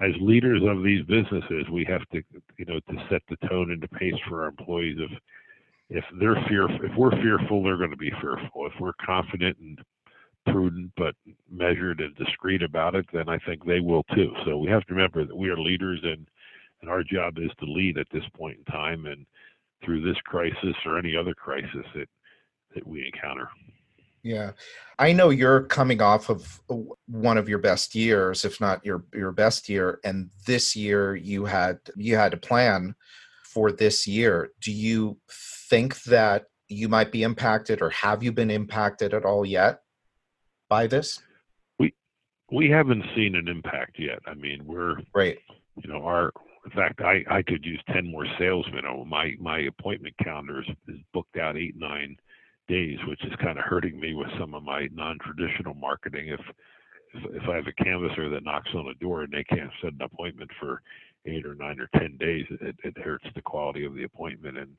as 0.00 0.12
leaders 0.20 0.62
of 0.64 0.84
these 0.84 1.04
businesses, 1.06 1.68
we 1.72 1.84
have 1.88 2.08
to, 2.12 2.22
you 2.56 2.64
know, 2.66 2.78
to 2.78 3.06
set 3.10 3.22
the 3.28 3.48
tone 3.48 3.72
and 3.72 3.82
the 3.82 3.88
pace 3.88 4.14
for 4.28 4.42
our 4.42 4.48
employees 4.48 4.98
of 5.00 5.10
if 5.90 6.04
they're 6.20 6.40
fearful, 6.48 6.78
if 6.82 6.96
we're 6.96 7.22
fearful, 7.22 7.64
they're 7.64 7.76
going 7.76 7.90
to 7.90 7.96
be 7.96 8.12
fearful. 8.20 8.66
If 8.66 8.74
we're 8.78 8.92
confident 9.04 9.56
and 9.58 9.78
prudent 10.46 10.92
but 10.96 11.14
measured 11.50 12.00
and 12.00 12.14
discreet 12.14 12.62
about 12.62 12.94
it, 12.94 13.06
then 13.12 13.28
I 13.28 13.38
think 13.38 13.64
they 13.64 13.80
will 13.80 14.04
too. 14.14 14.32
So 14.46 14.58
we 14.58 14.68
have 14.68 14.84
to 14.86 14.94
remember 14.94 15.24
that 15.24 15.36
we 15.36 15.50
are 15.50 15.58
leaders, 15.58 16.00
and 16.04 16.28
and 16.80 16.88
our 16.88 17.02
job 17.02 17.38
is 17.38 17.50
to 17.58 17.66
lead 17.66 17.98
at 17.98 18.06
this 18.12 18.24
point 18.36 18.58
in 18.58 18.64
time, 18.72 19.06
and 19.06 19.26
through 19.84 20.02
this 20.02 20.20
crisis 20.24 20.74
or 20.84 20.98
any 20.98 21.16
other 21.16 21.34
crisis 21.34 21.84
that 21.94 22.08
that 22.74 22.86
we 22.86 23.06
encounter. 23.06 23.48
Yeah. 24.22 24.52
I 24.98 25.12
know 25.12 25.30
you're 25.30 25.62
coming 25.62 26.02
off 26.02 26.28
of 26.28 26.60
one 27.06 27.38
of 27.38 27.48
your 27.48 27.58
best 27.58 27.94
years, 27.94 28.44
if 28.44 28.60
not 28.60 28.84
your 28.84 29.04
your 29.14 29.32
best 29.32 29.68
year, 29.68 30.00
and 30.04 30.30
this 30.46 30.74
year 30.76 31.14
you 31.16 31.44
had 31.44 31.78
you 31.96 32.16
had 32.16 32.34
a 32.34 32.38
plan 32.38 32.94
for 33.44 33.72
this 33.72 34.06
year. 34.06 34.50
Do 34.60 34.72
you 34.72 35.18
think 35.70 36.02
that 36.04 36.44
you 36.68 36.88
might 36.88 37.10
be 37.10 37.22
impacted 37.22 37.80
or 37.80 37.90
have 37.90 38.22
you 38.22 38.32
been 38.32 38.50
impacted 38.50 39.14
at 39.14 39.24
all 39.24 39.46
yet 39.46 39.80
by 40.68 40.86
this? 40.86 41.22
We 41.78 41.94
we 42.50 42.68
haven't 42.68 43.04
seen 43.14 43.36
an 43.36 43.48
impact 43.48 43.98
yet. 43.98 44.18
I 44.26 44.34
mean, 44.34 44.66
we're 44.66 44.96
right. 45.14 45.38
You 45.82 45.90
know, 45.90 46.02
our 46.02 46.32
in 46.64 46.70
fact, 46.72 47.00
I, 47.00 47.24
I 47.30 47.42
could 47.42 47.64
use 47.64 47.80
ten 47.92 48.10
more 48.10 48.26
salesmen. 48.38 48.84
Oh, 48.86 49.04
my 49.04 49.34
my 49.40 49.60
appointment 49.60 50.14
calendar 50.22 50.60
is, 50.60 50.68
is 50.88 51.00
booked 51.12 51.36
out 51.36 51.56
eight 51.56 51.76
nine 51.76 52.16
days, 52.68 52.98
which 53.06 53.24
is 53.24 53.32
kind 53.42 53.58
of 53.58 53.64
hurting 53.64 53.98
me 53.98 54.14
with 54.14 54.28
some 54.38 54.54
of 54.54 54.62
my 54.62 54.88
non-traditional 54.92 55.74
marketing. 55.74 56.28
If 56.28 56.40
if, 57.14 57.42
if 57.42 57.48
I 57.48 57.56
have 57.56 57.66
a 57.66 57.82
canvasser 57.82 58.28
that 58.30 58.44
knocks 58.44 58.70
on 58.74 58.88
a 58.88 58.94
door 58.94 59.22
and 59.22 59.32
they 59.32 59.44
can't 59.44 59.70
set 59.80 59.92
an 59.92 60.02
appointment 60.02 60.50
for 60.60 60.82
eight 61.26 61.46
or 61.46 61.54
nine 61.54 61.80
or 61.80 61.88
ten 61.98 62.16
days, 62.18 62.46
it, 62.60 62.76
it 62.84 62.98
hurts 62.98 63.26
the 63.34 63.42
quality 63.42 63.84
of 63.84 63.94
the 63.94 64.04
appointment 64.04 64.58
and 64.58 64.78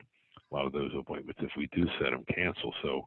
a 0.50 0.54
lot 0.54 0.66
of 0.66 0.72
those 0.72 0.90
appointments, 0.98 1.40
if 1.42 1.50
we 1.56 1.68
do 1.72 1.84
set 2.00 2.10
them, 2.10 2.24
cancel. 2.34 2.74
So, 2.82 3.06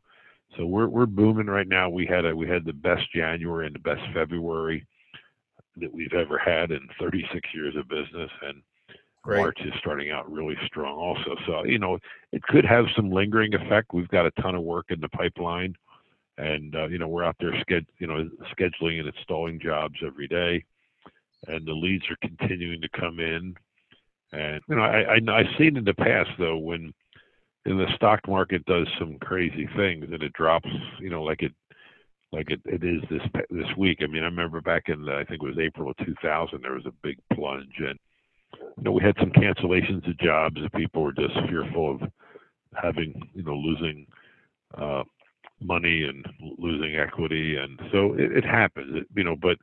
so 0.58 0.65
we're 0.65 0.88
we're 0.88 1.06
booming 1.06 1.48
right 1.48 1.68
now. 1.68 1.89
We 1.89 2.06
had 2.06 2.25
a 2.25 2.36
we 2.36 2.48
had 2.48 2.65
the 2.65 2.74
best 2.74 3.03
January 3.13 3.65
and 3.68 3.75
the 3.75 3.80
best 3.80 4.01
February 4.13 4.86
that 5.77 5.94
we've 5.94 6.13
ever 6.13 6.38
had 6.38 6.72
in 6.72 6.88
36 7.00 7.50
years 7.53 7.75
of 7.75 7.88
business, 7.88 8.30
and 8.42 8.62
Great. 9.24 9.39
March 9.39 9.60
is 9.62 9.74
starting 9.80 10.12
out 10.12 10.30
really 10.32 10.58
strong 10.65 10.98
also. 10.98 11.36
So 11.48 11.63
you 11.63 11.80
know 11.80 11.98
it 12.32 12.44
could 12.44 12.65
have 12.65 12.86
some 12.96 13.12
lingering 13.12 13.53
effect. 13.56 13.94
We've 13.94 14.08
got 14.10 14.25
a 14.25 14.32
ton 14.42 14.56
of 14.56 14.63
work 14.63 14.88
in 14.89 15.00
the 15.00 15.10
pipeline, 15.10 15.75
and 16.38 16.75
uh, 16.75 16.88
you 16.88 16.98
know 16.98 17.08
we're 17.08 17.24
out 17.24 17.38
there 17.39 17.51
sched- 17.51 17.88
you 18.00 18.08
know 18.08 18.30
scheduling 18.58 19.00
and 19.00 19.08
installing 19.08 19.60
jobs 19.60 19.96
every 20.06 20.27
day, 20.27 20.63
and 21.48 21.65
the 21.65 21.74
leads 21.74 22.03
are 22.10 22.27
continuing 22.27 22.82
to 22.82 22.89
come 22.89 23.20
in. 23.20 23.56
And 24.34 24.62
you 24.68 24.75
know 24.75 24.82
I, 24.82 25.15
I 25.15 25.20
I've 25.30 25.58
seen 25.58 25.77
in 25.77 25.86
the 25.86 25.94
past 25.94 26.32
though 26.38 26.58
when 26.58 26.94
and 27.65 27.80
the 27.80 27.88
stock 27.96 28.27
market 28.27 28.65
does 28.65 28.88
some 29.00 29.18
crazy 29.20 29.70
things 29.77 30.06
and 30.12 30.22
it 30.22 30.34
drops 30.34 30.70
you 31.00 31.10
know 31.10 31.24
like 31.24 31.42
it 31.44 31.53
like 32.34 32.50
it, 32.50 32.60
it 32.66 32.84
is 32.84 33.02
this 33.10 33.22
this 33.50 33.78
week 33.78 34.00
i 34.02 34.08
mean 34.08 34.24
i 34.24 34.25
remember 34.25 34.60
back 34.60 34.90
in 34.90 35.08
i 35.10 35.24
think 35.24 35.42
it 35.42 35.46
was 35.46 35.60
april 35.60 35.92
of 35.92 35.98
2000 36.06 36.62
there 36.62 36.74
was 36.74 36.86
a 36.86 36.94
big 37.04 37.18
plunge 37.34 37.75
and 37.78 37.98
you 38.78 38.84
know 38.84 38.92
we 38.92 39.04
had 39.04 39.16
some 39.20 39.32
cancellations 39.32 40.08
of 40.10 40.18
jobs 40.18 40.58
and 40.58 40.72
people 40.74 41.04
were 41.04 41.13
just 41.13 41.34
fearful 41.48 41.92
of 41.92 42.12
having 42.82 43.30
you 43.34 43.44
know 43.44 43.56
losing 43.56 44.06
uh 44.78 45.04
money 45.62 46.04
and 46.04 46.25
losing 46.58 46.96
equity 46.98 47.56
and 47.56 47.80
so 47.92 48.13
it, 48.16 48.32
it 48.36 48.44
happens 48.44 48.96
it, 48.96 49.08
you 49.16 49.24
know 49.24 49.36
but 49.36 49.58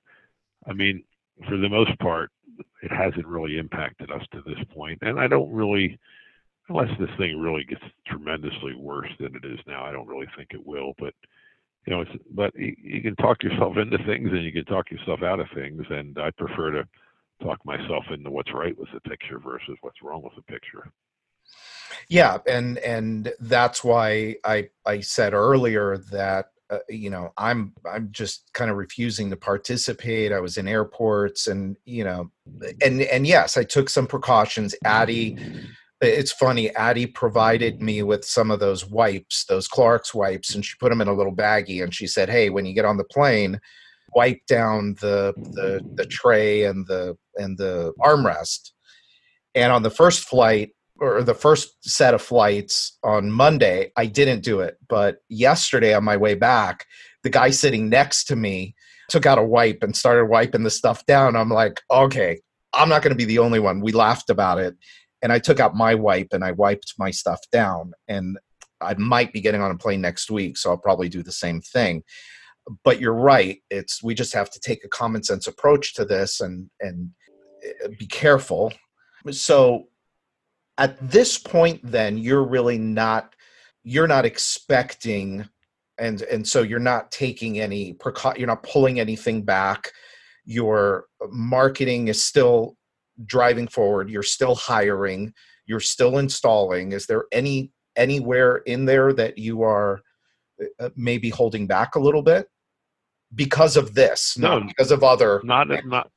i 0.67 0.73
mean 0.73 1.03
for 1.49 1.57
the 1.57 1.69
most 1.69 1.99
part 1.99 2.31
it 2.83 2.93
hasn't 2.93 3.27
really 3.27 3.59
impacted 3.59 4.11
us 4.11 4.23
to 4.33 4.41
this 4.47 4.62
point 4.73 4.99
and 5.03 5.19
i 5.19 5.27
don't 5.27 5.53
really 5.53 5.99
unless 6.71 6.89
this 6.99 7.11
thing 7.19 7.39
really 7.39 7.65
gets 7.65 7.83
tremendously 8.07 8.75
worse 8.77 9.11
than 9.19 9.35
it 9.35 9.45
is 9.45 9.59
now. 9.67 9.85
I 9.85 9.91
don't 9.91 10.07
really 10.07 10.29
think 10.37 10.50
it 10.53 10.65
will, 10.65 10.95
but 10.99 11.12
you 11.87 11.95
know, 11.95 12.05
but 12.33 12.55
you, 12.57 12.75
you 12.83 13.03
can 13.03 13.17
talk 13.17 13.43
yourself 13.43 13.77
into 13.77 13.99
things 14.05 14.29
and 14.31 14.45
you 14.45 14.53
can 14.53 14.65
talk 14.67 14.91
yourself 14.91 15.23
out 15.23 15.41
of 15.41 15.47
things, 15.55 15.83
and 15.91 16.19
I 16.19 16.31
prefer 16.31 16.71
to 16.73 16.89
talk 17.43 17.65
myself 17.65 18.05
into 18.13 18.31
what's 18.31 18.53
right 18.53 18.79
with 18.79 18.89
the 18.93 19.01
picture 19.01 19.39
versus 19.39 19.77
what's 19.81 20.03
wrong 20.03 20.23
with 20.23 20.35
the 20.37 20.43
picture. 20.43 20.91
Yeah, 22.09 22.39
and 22.47 22.79
and 22.79 23.33
that's 23.41 23.83
why 23.83 24.37
I 24.45 24.69
I 24.87 25.01
said 25.01 25.33
earlier 25.35 25.99
that 26.13 26.51
uh, 26.71 26.79
you 26.89 27.11
know 27.11 27.33
i'm 27.37 27.73
i'm 27.85 28.09
just 28.13 28.49
kind 28.53 28.71
of 28.71 28.77
refusing 28.77 29.29
to 29.29 29.37
participate 29.37 30.33
i 30.33 30.39
was 30.39 30.57
in 30.57 30.69
airports 30.69 31.49
and 31.49 31.77
you 31.85 32.05
know 32.05 32.31
and 32.81 33.03
and 33.03 33.27
yes 33.27 33.57
i 33.57 33.65
took 33.65 33.91
some 33.91 34.07
precautions 34.07 34.73
addie 34.85 35.37
it's 36.00 36.33
funny 36.33 36.75
addie 36.76 37.07
provided 37.07 37.83
me 37.83 38.02
with 38.02 38.25
some 38.25 38.50
of 38.50 38.61
those 38.61 38.87
wipes 38.87 39.45
those 39.45 39.69
Clorox 39.69 40.14
wipes 40.14 40.54
and 40.54 40.64
she 40.64 40.76
put 40.78 40.90
them 40.90 41.00
in 41.00 41.09
a 41.09 41.12
little 41.12 41.35
baggie 41.35 41.83
and 41.83 41.95
she 41.95 42.07
said 42.07 42.28
hey 42.28 42.50
when 42.50 42.64
you 42.64 42.75
get 42.75 42.85
on 42.85 42.97
the 42.97 43.04
plane 43.04 43.61
wipe 44.14 44.45
down 44.47 44.97
the 45.00 45.33
the, 45.37 45.80
the 45.95 46.07
tray 46.07 46.64
and 46.64 46.87
the 46.87 47.16
and 47.37 47.57
the 47.59 47.92
armrest 48.00 48.71
and 49.54 49.73
on 49.73 49.83
the 49.83 49.90
first 49.90 50.25
flight 50.25 50.71
or 50.99 51.23
the 51.23 51.35
first 51.35 51.88
set 51.88 52.14
of 52.14 52.23
flights 52.23 52.99
on 53.04 53.30
monday 53.30 53.92
i 53.97 54.07
didn't 54.07 54.42
do 54.42 54.61
it 54.61 54.78
but 54.88 55.19
yesterday 55.28 55.95
on 55.95 56.04
my 56.04 56.16
way 56.16 56.35
back 56.35 56.87
the 57.23 57.30
guy 57.30 57.50
sitting 57.50 57.88
next 57.88 58.25
to 58.25 58.37
me 58.37 58.75
took 59.09 59.26
out 59.26 59.38
a 59.38 59.42
wipe 59.42 59.83
and 59.83 59.97
started 59.97 60.26
wiping 60.26 60.62
the 60.62 60.71
stuff 60.71 61.04
down 61.07 61.37
i'm 61.37 61.50
like 61.50 61.80
okay 61.90 62.40
I'm 62.73 62.88
not 62.88 63.02
going 63.02 63.11
to 63.11 63.16
be 63.16 63.25
the 63.25 63.38
only 63.38 63.59
one. 63.59 63.80
We 63.80 63.92
laughed 63.92 64.30
about 64.30 64.59
it. 64.59 64.76
And 65.23 65.33
I 65.33 65.39
took 65.39 65.61
out 65.61 65.75
my 65.75 65.95
wipe 65.95 66.29
and 66.33 66.45
I 66.45 66.53
wiped 66.53 66.95
my 66.99 67.11
stuff 67.11 67.41
down. 67.53 67.93
And 68.09 68.39
I 68.81 68.95
might 68.95 69.33
be 69.33 69.41
getting 69.41 69.61
on 69.61 69.71
a 69.71 69.77
plane 69.77 70.00
next 70.00 70.31
week, 70.31 70.57
so 70.57 70.71
I'll 70.71 70.79
probably 70.79 71.09
do 71.09 71.23
the 71.23 71.33
same 71.33 71.61
thing. 71.61 72.03
But 72.85 73.00
you're 73.00 73.15
right. 73.15 73.59
It's 73.71 74.03
we 74.03 74.15
just 74.15 74.33
have 74.35 74.50
to 74.50 74.61
take 74.61 74.85
a 74.85 74.89
common 74.89 75.23
sense 75.23 75.47
approach 75.47 75.95
to 75.95 76.05
this 76.05 76.41
and 76.41 76.71
and 76.81 77.11
eh, 77.62 77.89
be 77.99 78.07
careful. 78.07 78.73
So 79.31 79.89
at 80.79 80.97
this 81.00 81.37
point 81.39 81.81
then 81.83 82.19
you're 82.19 82.45
really 82.45 82.79
not 82.79 83.35
you're 83.85 84.09
not 84.09 84.25
expecting 84.25 85.47
and 85.99 86.23
and 86.23 86.47
so 86.47 86.62
you're 86.62 86.79
not 86.79 87.12
taking 87.12 87.61
any 87.61 87.95
precau- 87.95 88.37
you're 88.39 88.47
not 88.47 88.62
pulling 88.62 88.99
anything 88.99 89.43
back 89.43 89.93
your 90.45 91.05
marketing 91.29 92.09
is 92.09 92.25
still 92.25 92.77
driving 93.26 93.69
forward 93.69 94.09
you're 94.09 94.23
still 94.23 94.55
hiring 94.55 95.33
you're 95.71 95.81
still 95.81 96.19
installing. 96.19 96.90
Is 96.93 97.07
there 97.07 97.25
any 97.31 97.71
anywhere 97.95 98.57
in 98.67 98.85
there 98.85 99.12
that 99.12 99.38
you 99.38 99.62
are 99.62 100.02
uh, 100.81 100.90
maybe 100.97 101.31
holding 101.31 101.69
back 101.69 101.95
a 101.95 102.00
little 102.00 102.23
bit? 102.23 102.49
Because 103.35 103.76
of 103.76 103.95
this 103.95 104.37
no, 104.37 104.59
not 104.59 104.69
because 104.69 104.90
of 104.90 105.05
other 105.05 105.40
not 105.45 105.69
not 105.87 106.11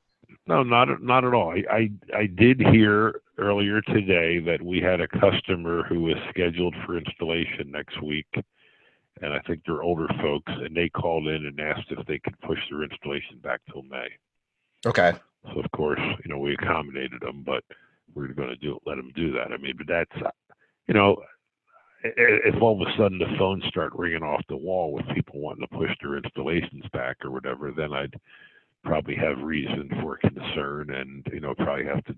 no 0.48 0.64
not 0.64 1.00
not 1.00 1.24
at 1.24 1.32
all. 1.32 1.50
I, 1.50 1.62
I 1.70 1.90
i 2.12 2.26
did 2.26 2.60
hear 2.60 3.20
earlier 3.38 3.80
today 3.82 4.40
that 4.40 4.60
we 4.60 4.80
had 4.80 5.00
a 5.00 5.06
customer 5.06 5.84
who 5.84 6.00
was 6.02 6.16
scheduled 6.30 6.74
for 6.84 6.98
installation 6.98 7.70
next 7.70 8.00
week 8.00 8.26
and 9.22 9.32
i 9.32 9.40
think 9.40 9.60
they're 9.64 9.82
older 9.82 10.06
folks 10.20 10.52
and 10.62 10.76
they 10.76 10.88
called 10.88 11.26
in 11.26 11.46
and 11.46 11.60
asked 11.60 11.90
if 11.90 12.04
they 12.06 12.18
could 12.20 12.38
push 12.40 12.58
their 12.70 12.82
installation 12.82 13.38
back 13.42 13.60
till 13.72 13.82
may. 13.82 14.08
Okay 14.86 15.12
so 15.52 15.60
of 15.60 15.70
course 15.72 16.00
you 16.24 16.30
know 16.32 16.38
we 16.38 16.54
accommodated 16.54 17.20
them 17.20 17.42
but 17.44 17.62
we're 18.14 18.28
going 18.28 18.48
to 18.48 18.56
do 18.56 18.78
let 18.86 18.96
them 18.96 19.10
do 19.14 19.32
that 19.32 19.52
i 19.52 19.56
mean 19.56 19.74
but 19.76 19.86
that's 19.86 20.32
you 20.86 20.94
know 20.94 21.16
if 22.04 22.60
all 22.60 22.80
of 22.80 22.86
a 22.86 22.96
sudden 22.98 23.18
the 23.18 23.36
phones 23.38 23.64
start 23.66 23.92
ringing 23.94 24.22
off 24.22 24.42
the 24.48 24.56
wall 24.56 24.92
with 24.92 25.06
people 25.14 25.40
wanting 25.40 25.66
to 25.66 25.76
push 25.76 25.90
their 26.02 26.18
installations 26.18 26.84
back 26.92 27.16
or 27.24 27.30
whatever, 27.30 27.72
then 27.72 27.92
I'd 27.92 28.14
probably 28.84 29.16
have 29.16 29.38
reason 29.38 29.88
for 30.02 30.18
concern 30.18 30.90
and 30.94 31.26
you 31.32 31.40
know 31.40 31.54
probably 31.54 31.86
have 31.86 32.04
to 32.04 32.14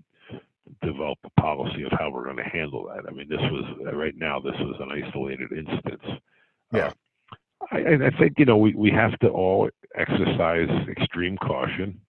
develop 0.81 1.17
a 1.23 1.41
policy 1.41 1.83
of 1.83 1.91
how 1.97 2.09
we're 2.09 2.25
going 2.25 2.35
to 2.35 2.43
handle 2.43 2.85
that. 2.87 3.07
I 3.07 3.11
mean, 3.11 3.29
this 3.29 3.39
was 3.39 3.93
right 3.93 4.15
now 4.17 4.39
this 4.39 4.59
was 4.59 4.75
an 4.81 4.91
isolated 4.91 5.53
instance. 5.53 6.19
Yeah. 6.73 6.87
Uh, 6.87 6.91
I, 7.71 8.07
I 8.07 8.19
think 8.19 8.33
you 8.37 8.45
know 8.45 8.57
we, 8.57 8.75
we 8.75 8.91
have 8.91 9.17
to 9.19 9.29
all 9.29 9.69
exercise 9.95 10.69
extreme 10.89 11.37
caution, 11.37 11.99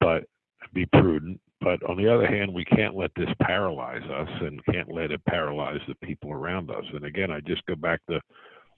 but 0.00 0.24
be 0.72 0.86
prudent 0.86 1.40
but 1.60 1.82
on 1.88 1.96
the 1.96 2.12
other 2.12 2.26
hand, 2.26 2.54
we 2.54 2.64
can't 2.64 2.94
let 2.94 3.10
this 3.16 3.30
paralyze 3.42 4.08
us 4.08 4.28
and 4.40 4.64
can't 4.66 4.92
let 4.92 5.10
it 5.10 5.24
paralyze 5.24 5.80
the 5.88 5.94
people 5.96 6.32
around 6.32 6.70
us. 6.70 6.84
And 6.92 7.04
again, 7.04 7.32
I 7.32 7.40
just 7.40 7.66
go 7.66 7.74
back 7.74 8.00
to 8.08 8.20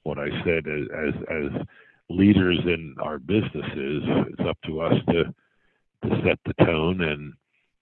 what 0.03 0.19
I 0.19 0.29
said 0.45 0.67
as 0.67 0.87
as, 0.97 1.15
as 1.29 1.67
leaders 2.09 2.59
in 2.65 2.95
our 3.01 3.19
businesses, 3.19 4.03
it's 4.31 4.49
up 4.49 4.59
to 4.67 4.81
us 4.81 4.95
to 5.11 5.25
to 6.09 6.23
set 6.25 6.39
the 6.47 6.65
tone 6.65 7.03
and 7.03 7.35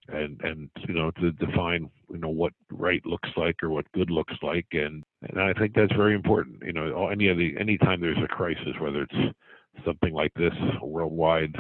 and 0.09 0.41
and 0.43 0.71
you 0.89 0.95
know 0.95 1.13
to 1.13 1.31
define 1.33 1.89
you 2.11 2.19
know 2.19 2.29
what 2.29 2.53
right 2.73 3.05
looks 3.07 3.29
like 3.37 3.63
or 3.63 3.71
what 3.71 3.91
good 3.93 4.11
looks 4.11 4.35
like 4.43 4.67
and 4.73 5.05
and 5.23 5.41
I 5.41 5.53
think 5.53 5.75
that's 5.75 5.95
very 5.95 6.15
important 6.15 6.63
you 6.65 6.73
know 6.73 7.09
any 7.09 7.29
of 7.29 7.37
the 7.37 7.55
anytime 7.61 8.01
there's 8.01 8.19
a 8.25 8.27
crisis 8.27 8.75
whether 8.81 9.03
it's 9.03 9.37
something 9.85 10.15
like 10.15 10.33
this 10.35 10.55
a 10.81 10.87
worldwide 10.87 11.55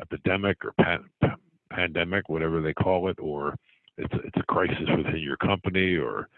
epidemic 0.00 0.58
or 0.64 0.72
pan, 0.72 1.04
pandemic, 1.76 2.28
whatever 2.28 2.60
they 2.60 2.72
call 2.72 3.08
it, 3.10 3.18
or 3.20 3.56
it's 3.98 4.14
it's 4.24 4.36
a 4.36 4.52
crisis 4.52 4.88
within 4.96 5.20
your 5.20 5.36
company, 5.36 5.96
or 5.96 6.28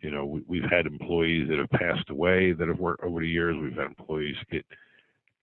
you 0.00 0.10
know 0.10 0.24
we, 0.24 0.42
we've 0.48 0.70
had 0.70 0.86
employees 0.86 1.48
that 1.48 1.58
have 1.58 1.70
passed 1.70 2.10
away 2.10 2.52
that 2.52 2.68
have 2.68 2.80
worked 2.80 3.04
over 3.04 3.20
the 3.20 3.28
years. 3.28 3.56
We've 3.60 3.76
had 3.76 3.86
employees 3.86 4.36
get 4.50 4.64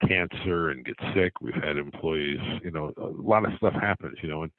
cancer 0.08 0.70
and 0.70 0.86
get 0.86 0.96
sick. 1.16 1.34
We've 1.42 1.64
had 1.64 1.78
employees, 1.78 2.40
you 2.64 2.72
know, 2.72 2.94
a 2.98 3.22
lot 3.22 3.46
of 3.46 3.54
stuff 3.58 3.74
happens, 3.74 4.18
you 4.22 4.30
know, 4.30 4.44
and 4.44 4.52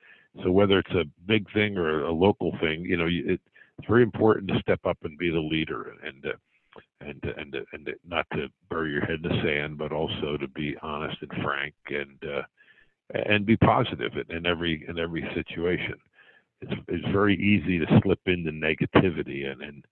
so 0.43 0.51
whether 0.51 0.79
it's 0.79 0.91
a 0.93 1.05
big 1.27 1.53
thing 1.53 1.77
or 1.77 2.05
a 2.05 2.13
local 2.13 2.53
thing, 2.63 2.85
you 2.85 2.97
know, 2.97 3.07
it, 3.07 3.41
it's 3.79 3.89
very 3.89 4.03
important 4.03 4.49
to 4.49 4.59
step 4.61 4.81
up 4.87 4.99
and 5.03 5.19
be 5.19 5.31
the 5.31 5.39
leader 5.39 5.95
and. 6.05 6.25
Uh, 6.27 6.37
and 7.01 7.23
and 7.37 7.55
and 7.73 7.91
not 8.09 8.27
to 8.33 8.49
bury 8.69 8.91
your 8.91 9.03
head 9.03 9.21
in 9.23 9.31
the 9.31 9.43
sand, 9.45 9.79
but 9.79 9.93
also 9.93 10.37
to 10.37 10.49
be 10.49 10.75
honest 10.83 11.17
and 11.21 11.31
frank 11.43 11.75
and 11.89 12.19
uh, 12.25 12.43
and 13.13 13.45
be 13.45 13.57
positive 13.57 14.13
in 14.31 14.47
every 14.47 14.85
in 14.89 14.99
every 14.99 15.29
situation. 15.35 15.95
It's 16.61 16.73
it's 16.89 17.13
very 17.13 17.37
easy 17.37 17.79
to 17.79 18.01
slip 18.03 18.21
into 18.27 18.51
negativity 18.51 19.51
and 19.51 19.63
and 19.63 19.85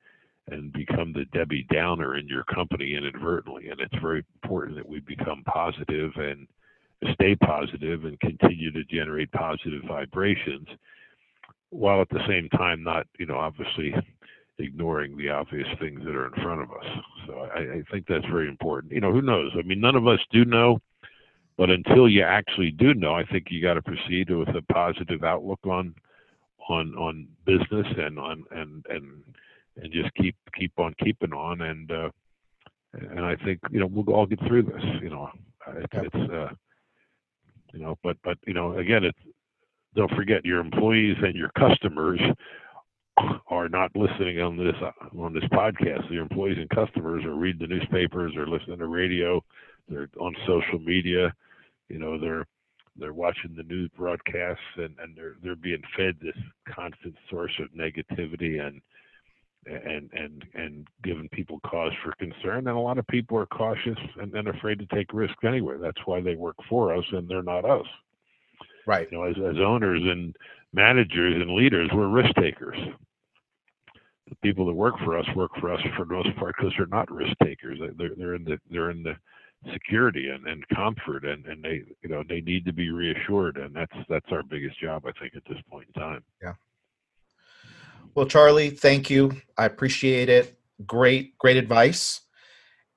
and 0.50 0.72
become 0.72 1.12
the 1.12 1.24
Debbie 1.26 1.66
Downer 1.72 2.16
in 2.16 2.26
your 2.26 2.44
company 2.44 2.96
inadvertently. 2.96 3.68
And 3.68 3.80
it's 3.80 4.02
very 4.02 4.24
important 4.42 4.76
that 4.76 4.88
we 4.88 5.00
become 5.00 5.44
positive 5.44 6.10
and 6.16 6.48
stay 7.14 7.36
positive 7.36 8.04
and 8.04 8.18
continue 8.20 8.72
to 8.72 8.84
generate 8.84 9.30
positive 9.32 9.82
vibrations, 9.86 10.66
while 11.70 12.00
at 12.00 12.08
the 12.08 12.26
same 12.26 12.48
time 12.50 12.82
not 12.82 13.06
you 13.18 13.26
know 13.26 13.36
obviously 13.36 13.94
ignoring 14.58 15.16
the 15.16 15.28
obvious 15.28 15.68
things 15.80 16.00
that 16.04 16.14
are 16.14 16.26
in 16.26 16.42
front 16.42 16.60
of 16.60 16.70
us. 16.70 16.86
So 17.26 17.34
I, 17.54 17.58
I 17.58 17.82
think 17.90 18.06
that's 18.06 18.26
very 18.26 18.48
important. 18.48 18.92
You 18.92 19.00
know, 19.00 19.12
who 19.12 19.22
knows? 19.22 19.50
I 19.58 19.62
mean, 19.62 19.80
none 19.80 19.96
of 19.96 20.06
us 20.06 20.20
do 20.30 20.44
know 20.44 20.78
but 21.62 21.70
until 21.70 22.08
you 22.08 22.24
actually 22.24 22.72
do 22.72 22.92
know, 22.92 23.14
I 23.14 23.24
think 23.24 23.46
you 23.48 23.62
got 23.62 23.74
to 23.74 23.82
proceed 23.82 24.30
with 24.30 24.48
a 24.48 24.62
positive 24.72 25.22
outlook 25.22 25.60
on 25.64 25.94
on 26.68 26.92
on 26.96 27.28
business 27.46 27.86
and 27.96 28.18
on 28.18 28.42
and 28.50 28.84
and 28.88 29.22
and 29.76 29.92
just 29.92 30.12
keep 30.14 30.34
keep 30.58 30.72
on 30.76 30.92
keeping 30.98 31.32
on 31.32 31.60
and 31.60 31.92
uh, 31.92 32.08
and 32.94 33.20
I 33.20 33.36
think 33.44 33.60
you 33.70 33.78
know 33.78 33.86
we'll 33.86 34.12
all 34.12 34.26
get 34.26 34.40
through 34.48 34.64
this. 34.64 34.82
You 35.00 35.10
know, 35.10 35.30
it's, 35.76 35.92
it's 35.92 36.32
uh, 36.32 36.48
you 37.72 37.78
know, 37.78 37.96
but 38.02 38.16
but 38.24 38.38
you 38.44 38.54
know, 38.54 38.76
again, 38.78 39.04
it's 39.04 39.18
don't 39.94 40.10
forget 40.16 40.44
your 40.44 40.58
employees 40.58 41.16
and 41.22 41.36
your 41.36 41.52
customers 41.56 42.20
are 43.46 43.68
not 43.68 43.94
listening 43.94 44.40
on 44.40 44.56
this 44.56 44.74
on 45.16 45.32
this 45.32 45.44
podcast. 45.52 46.10
Your 46.10 46.22
employees 46.22 46.58
and 46.58 46.68
customers 46.70 47.24
are 47.24 47.36
reading 47.36 47.68
the 47.68 47.72
newspapers 47.72 48.34
or 48.34 48.48
listening 48.48 48.80
to 48.80 48.88
radio 48.88 49.40
they're 49.88 50.08
on 50.18 50.34
social 50.46 50.78
media, 50.78 51.32
you 51.92 51.98
know, 51.98 52.18
they're 52.18 52.46
they're 52.96 53.12
watching 53.12 53.54
the 53.56 53.62
news 53.62 53.90
broadcasts 53.96 54.62
and, 54.76 54.94
and 54.98 55.16
they're 55.16 55.36
they're 55.42 55.54
being 55.54 55.82
fed 55.96 56.16
this 56.20 56.36
constant 56.74 57.14
source 57.30 57.52
of 57.60 57.68
negativity 57.78 58.66
and 58.66 58.80
and 59.66 60.10
and 60.12 60.44
and 60.54 60.88
giving 61.04 61.28
people 61.32 61.60
cause 61.66 61.92
for 62.02 62.12
concern. 62.18 62.66
And 62.66 62.76
a 62.76 62.80
lot 62.80 62.98
of 62.98 63.06
people 63.08 63.38
are 63.38 63.46
cautious 63.46 63.98
and, 64.18 64.34
and 64.34 64.48
afraid 64.48 64.78
to 64.78 64.86
take 64.86 65.12
risks 65.12 65.44
anyway. 65.44 65.76
That's 65.80 66.00
why 66.06 66.22
they 66.22 66.34
work 66.34 66.56
for 66.68 66.94
us 66.94 67.04
and 67.12 67.28
they're 67.28 67.42
not 67.42 67.66
us. 67.66 67.86
Right. 68.86 69.06
You 69.12 69.18
know 69.18 69.24
as, 69.24 69.36
as 69.36 69.60
owners 69.60 70.02
and 70.02 70.34
managers 70.72 71.34
and 71.40 71.54
leaders 71.54 71.90
we're 71.92 72.08
risk 72.08 72.34
takers. 72.36 72.78
The 74.30 74.36
people 74.42 74.64
that 74.66 74.74
work 74.74 74.94
for 75.04 75.18
us 75.18 75.26
work 75.36 75.50
for 75.60 75.70
us 75.74 75.80
for 75.94 76.06
the 76.06 76.14
most 76.14 76.34
part 76.36 76.54
because 76.56 76.72
they're 76.78 76.86
not 76.86 77.10
risk 77.10 77.34
takers. 77.42 77.78
They're, 77.98 78.12
they're 78.16 78.34
in 78.34 78.44
the 78.44 78.58
they're 78.70 78.90
in 78.90 79.02
the 79.02 79.14
security 79.72 80.28
and, 80.28 80.46
and 80.46 80.66
comfort 80.68 81.24
and, 81.24 81.46
and 81.46 81.62
they 81.62 81.82
you 82.02 82.08
know 82.08 82.24
they 82.28 82.40
need 82.40 82.64
to 82.64 82.72
be 82.72 82.90
reassured 82.90 83.56
and 83.56 83.74
that's 83.74 83.94
that's 84.08 84.26
our 84.32 84.42
biggest 84.42 84.80
job 84.80 85.04
i 85.06 85.12
think 85.20 85.34
at 85.36 85.44
this 85.48 85.58
point 85.70 85.86
in 85.94 86.00
time. 86.00 86.24
Yeah. 86.42 86.54
Well 88.14 88.26
charlie 88.26 88.70
thank 88.70 89.10
you. 89.10 89.32
I 89.56 89.66
appreciate 89.66 90.28
it. 90.28 90.58
Great 90.86 91.38
great 91.38 91.56
advice. 91.56 92.22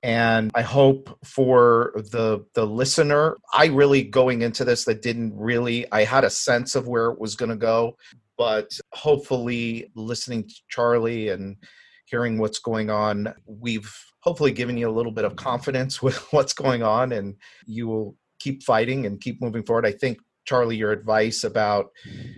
And 0.02 0.50
i 0.54 0.62
hope 0.62 1.18
for 1.24 1.92
the 1.94 2.44
the 2.54 2.66
listener 2.66 3.36
i 3.52 3.66
really 3.66 4.02
going 4.02 4.42
into 4.42 4.64
this 4.64 4.84
that 4.84 5.02
didn't 5.02 5.34
really 5.36 5.90
i 5.92 6.04
had 6.04 6.24
a 6.24 6.30
sense 6.30 6.74
of 6.74 6.88
where 6.88 7.10
it 7.10 7.20
was 7.20 7.36
going 7.36 7.50
to 7.50 7.56
go 7.56 7.96
but 8.36 8.78
hopefully 8.92 9.90
listening 9.94 10.46
to 10.46 10.54
charlie 10.68 11.30
and 11.30 11.56
hearing 12.06 12.38
what's 12.38 12.58
going 12.58 12.88
on 12.88 13.34
we've 13.46 13.92
hopefully 14.26 14.50
given 14.50 14.76
you 14.76 14.88
a 14.88 14.90
little 14.90 15.12
bit 15.12 15.24
of 15.24 15.36
confidence 15.36 16.02
with 16.06 16.16
what's 16.32 16.52
going 16.52 16.82
on 16.82 17.12
and 17.12 17.36
you 17.66 17.86
will 17.86 18.16
keep 18.40 18.62
fighting 18.62 19.06
and 19.06 19.20
keep 19.20 19.40
moving 19.40 19.62
forward. 19.62 19.86
I 19.86 19.92
think 19.92 20.18
Charlie, 20.44 20.76
your 20.76 20.92
advice 20.92 21.44
about, 21.44 21.86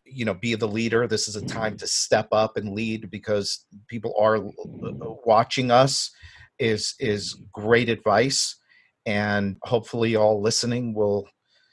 you 0.04 0.24
know, 0.24 0.34
be 0.34 0.54
the 0.54 0.68
leader. 0.68 1.06
This 1.06 1.28
is 1.28 1.36
a 1.36 1.44
time 1.44 1.76
to 1.78 1.86
step 1.86 2.28
up 2.32 2.56
and 2.56 2.74
lead 2.74 3.10
because 3.10 3.66
people 3.88 4.14
are 4.18 4.36
uh, 4.36 4.40
uh, 4.40 5.14
watching 5.24 5.70
us 5.70 6.10
is 6.58 6.94
is 6.98 7.40
great 7.52 7.88
advice. 7.88 8.56
And 9.06 9.56
hopefully 9.62 10.16
all 10.16 10.42
listening 10.42 10.94
will 10.94 11.26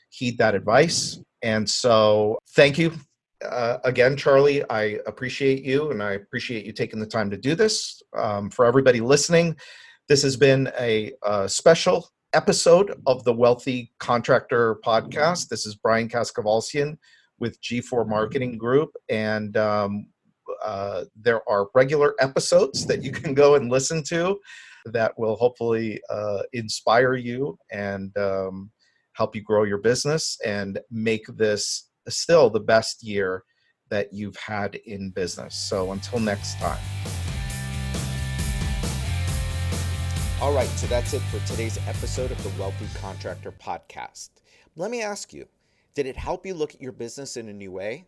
heed 0.09 0.37
that 0.37 0.55
advice. 0.55 1.19
And 1.41 1.69
so 1.69 2.39
thank 2.55 2.77
you 2.77 2.93
uh, 3.45 3.79
again, 3.83 4.15
Charlie, 4.17 4.63
I 4.69 4.99
appreciate 5.05 5.63
you 5.63 5.91
and 5.91 6.01
I 6.01 6.13
appreciate 6.13 6.65
you 6.65 6.71
taking 6.71 6.99
the 6.99 7.05
time 7.05 7.29
to 7.29 7.37
do 7.37 7.55
this. 7.55 8.01
Um, 8.17 8.49
for 8.49 8.65
everybody 8.65 8.99
listening, 8.99 9.55
this 10.07 10.21
has 10.23 10.37
been 10.37 10.71
a, 10.79 11.11
a 11.23 11.49
special 11.49 12.09
episode 12.33 13.01
of 13.07 13.23
the 13.23 13.33
Wealthy 13.33 13.91
Contractor 13.99 14.75
podcast. 14.85 15.47
This 15.47 15.65
is 15.65 15.75
Brian 15.75 16.09
Kaskavalciyan 16.09 16.97
with 17.39 17.61
G4 17.61 18.07
Marketing 18.07 18.57
Group. 18.57 18.91
And 19.09 19.55
um, 19.57 20.07
uh, 20.63 21.05
there 21.15 21.41
are 21.49 21.69
regular 21.73 22.15
episodes 22.19 22.85
that 22.85 23.03
you 23.03 23.11
can 23.11 23.33
go 23.33 23.55
and 23.55 23.69
listen 23.69 24.03
to 24.03 24.39
that 24.85 25.17
will 25.17 25.35
hopefully 25.35 25.99
uh, 26.09 26.43
inspire 26.53 27.15
you 27.15 27.57
and 27.71 28.15
um, 28.17 28.71
help 29.13 29.35
you 29.35 29.41
grow 29.41 29.63
your 29.63 29.79
business 29.79 30.37
and 30.45 30.79
make 30.91 31.25
this 31.37 31.89
still 32.09 32.49
the 32.49 32.59
best 32.59 33.03
year 33.03 33.43
that 33.89 34.13
you've 34.13 34.37
had 34.37 34.75
in 34.75 35.11
business. 35.11 35.55
So 35.55 35.91
until 35.91 36.19
next 36.19 36.57
time. 36.59 36.79
All 40.41 40.53
right, 40.53 40.67
so 40.69 40.85
that's 40.87 41.13
it 41.13 41.21
for 41.23 41.39
today's 41.47 41.77
episode 41.87 42.29
of 42.29 42.43
the 42.43 42.51
Wealthy 42.59 42.87
Contractor 42.99 43.51
Podcast. 43.51 44.29
Let 44.75 44.91
me 44.91 45.01
ask 45.01 45.33
you 45.33 45.47
did 45.93 46.05
it 46.05 46.17
help 46.17 46.45
you 46.45 46.53
look 46.53 46.75
at 46.75 46.81
your 46.81 46.91
business 46.91 47.37
in 47.37 47.47
a 47.47 47.53
new 47.53 47.71
way? 47.71 48.05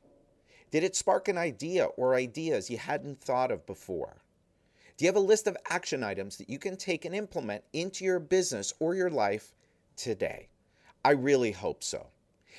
Did 0.69 0.83
it 0.83 0.97
spark 0.97 1.29
an 1.29 1.37
idea 1.37 1.85
or 1.85 2.15
ideas 2.15 2.69
you 2.69 2.77
hadn't 2.77 3.21
thought 3.21 3.49
of 3.49 3.65
before? 3.65 4.17
Do 4.97 5.05
you 5.05 5.07
have 5.07 5.15
a 5.15 5.21
list 5.21 5.47
of 5.47 5.55
action 5.69 6.03
items 6.03 6.35
that 6.37 6.49
you 6.49 6.59
can 6.59 6.75
take 6.75 7.05
and 7.05 7.15
implement 7.15 7.63
into 7.71 8.03
your 8.03 8.19
business 8.19 8.73
or 8.79 8.93
your 8.93 9.09
life 9.09 9.53
today? 9.95 10.49
I 11.05 11.11
really 11.11 11.53
hope 11.53 11.83
so. 11.83 12.07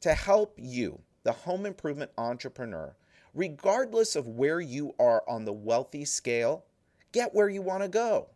to 0.00 0.14
help 0.14 0.54
you, 0.56 1.00
the 1.22 1.32
home 1.32 1.66
improvement 1.66 2.10
entrepreneur, 2.16 2.94
regardless 3.34 4.16
of 4.16 4.28
where 4.28 4.60
you 4.60 4.94
are 4.98 5.22
on 5.28 5.44
the 5.44 5.52
wealthy 5.52 6.04
scale, 6.04 6.64
get 7.12 7.34
where 7.34 7.48
you 7.48 7.62
want 7.62 7.82
to 7.82 7.88
go. 7.88 8.28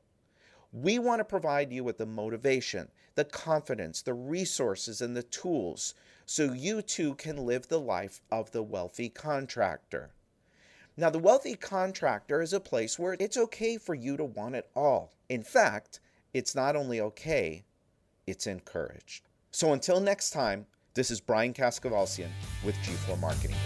We 0.73 0.99
want 0.99 1.21
to 1.21 1.25
provide 1.25 1.73
you 1.73 1.83
with 1.83 1.99
the 1.99 2.07
motivation, 2.07 2.89
the 3.15 3.25
confidence, 3.25 4.03
the 4.03 4.15
resources, 4.15 5.01
and 5.01 5.17
the 5.17 5.23
tools 5.23 5.95
so 6.27 6.53
you 6.53 6.81
too 6.81 7.15
can 7.17 7.45
live 7.45 7.67
the 7.67 7.81
life 7.81 8.21
of 8.31 8.53
the 8.53 8.63
wealthy 8.63 9.09
contractor. 9.09 10.11
Now, 10.97 11.11
the 11.11 11.19
wealthy 11.19 11.57
contractor 11.57 12.41
is 12.41 12.53
a 12.53 12.61
place 12.61 12.99
where 12.99 13.17
it's 13.19 13.37
okay 13.37 13.79
for 13.79 13.95
you 13.95 14.17
to 14.17 14.25
want 14.25 14.55
it 14.55 14.69
all. 14.77 15.13
In 15.29 15.43
fact, 15.43 15.99
it's 16.33 16.55
not 16.55 16.77
only 16.77 17.01
okay, 17.01 17.65
it's 18.27 18.47
encouraged. 18.47 19.25
So 19.51 19.73
until 19.73 19.99
next 20.01 20.31
time, 20.31 20.67
this 20.95 21.11
is 21.11 21.21
Brian 21.21 21.53
Kaskavalciyan 21.53 22.31
with 22.65 22.75
G4 22.77 23.19
Marketing. 23.21 23.57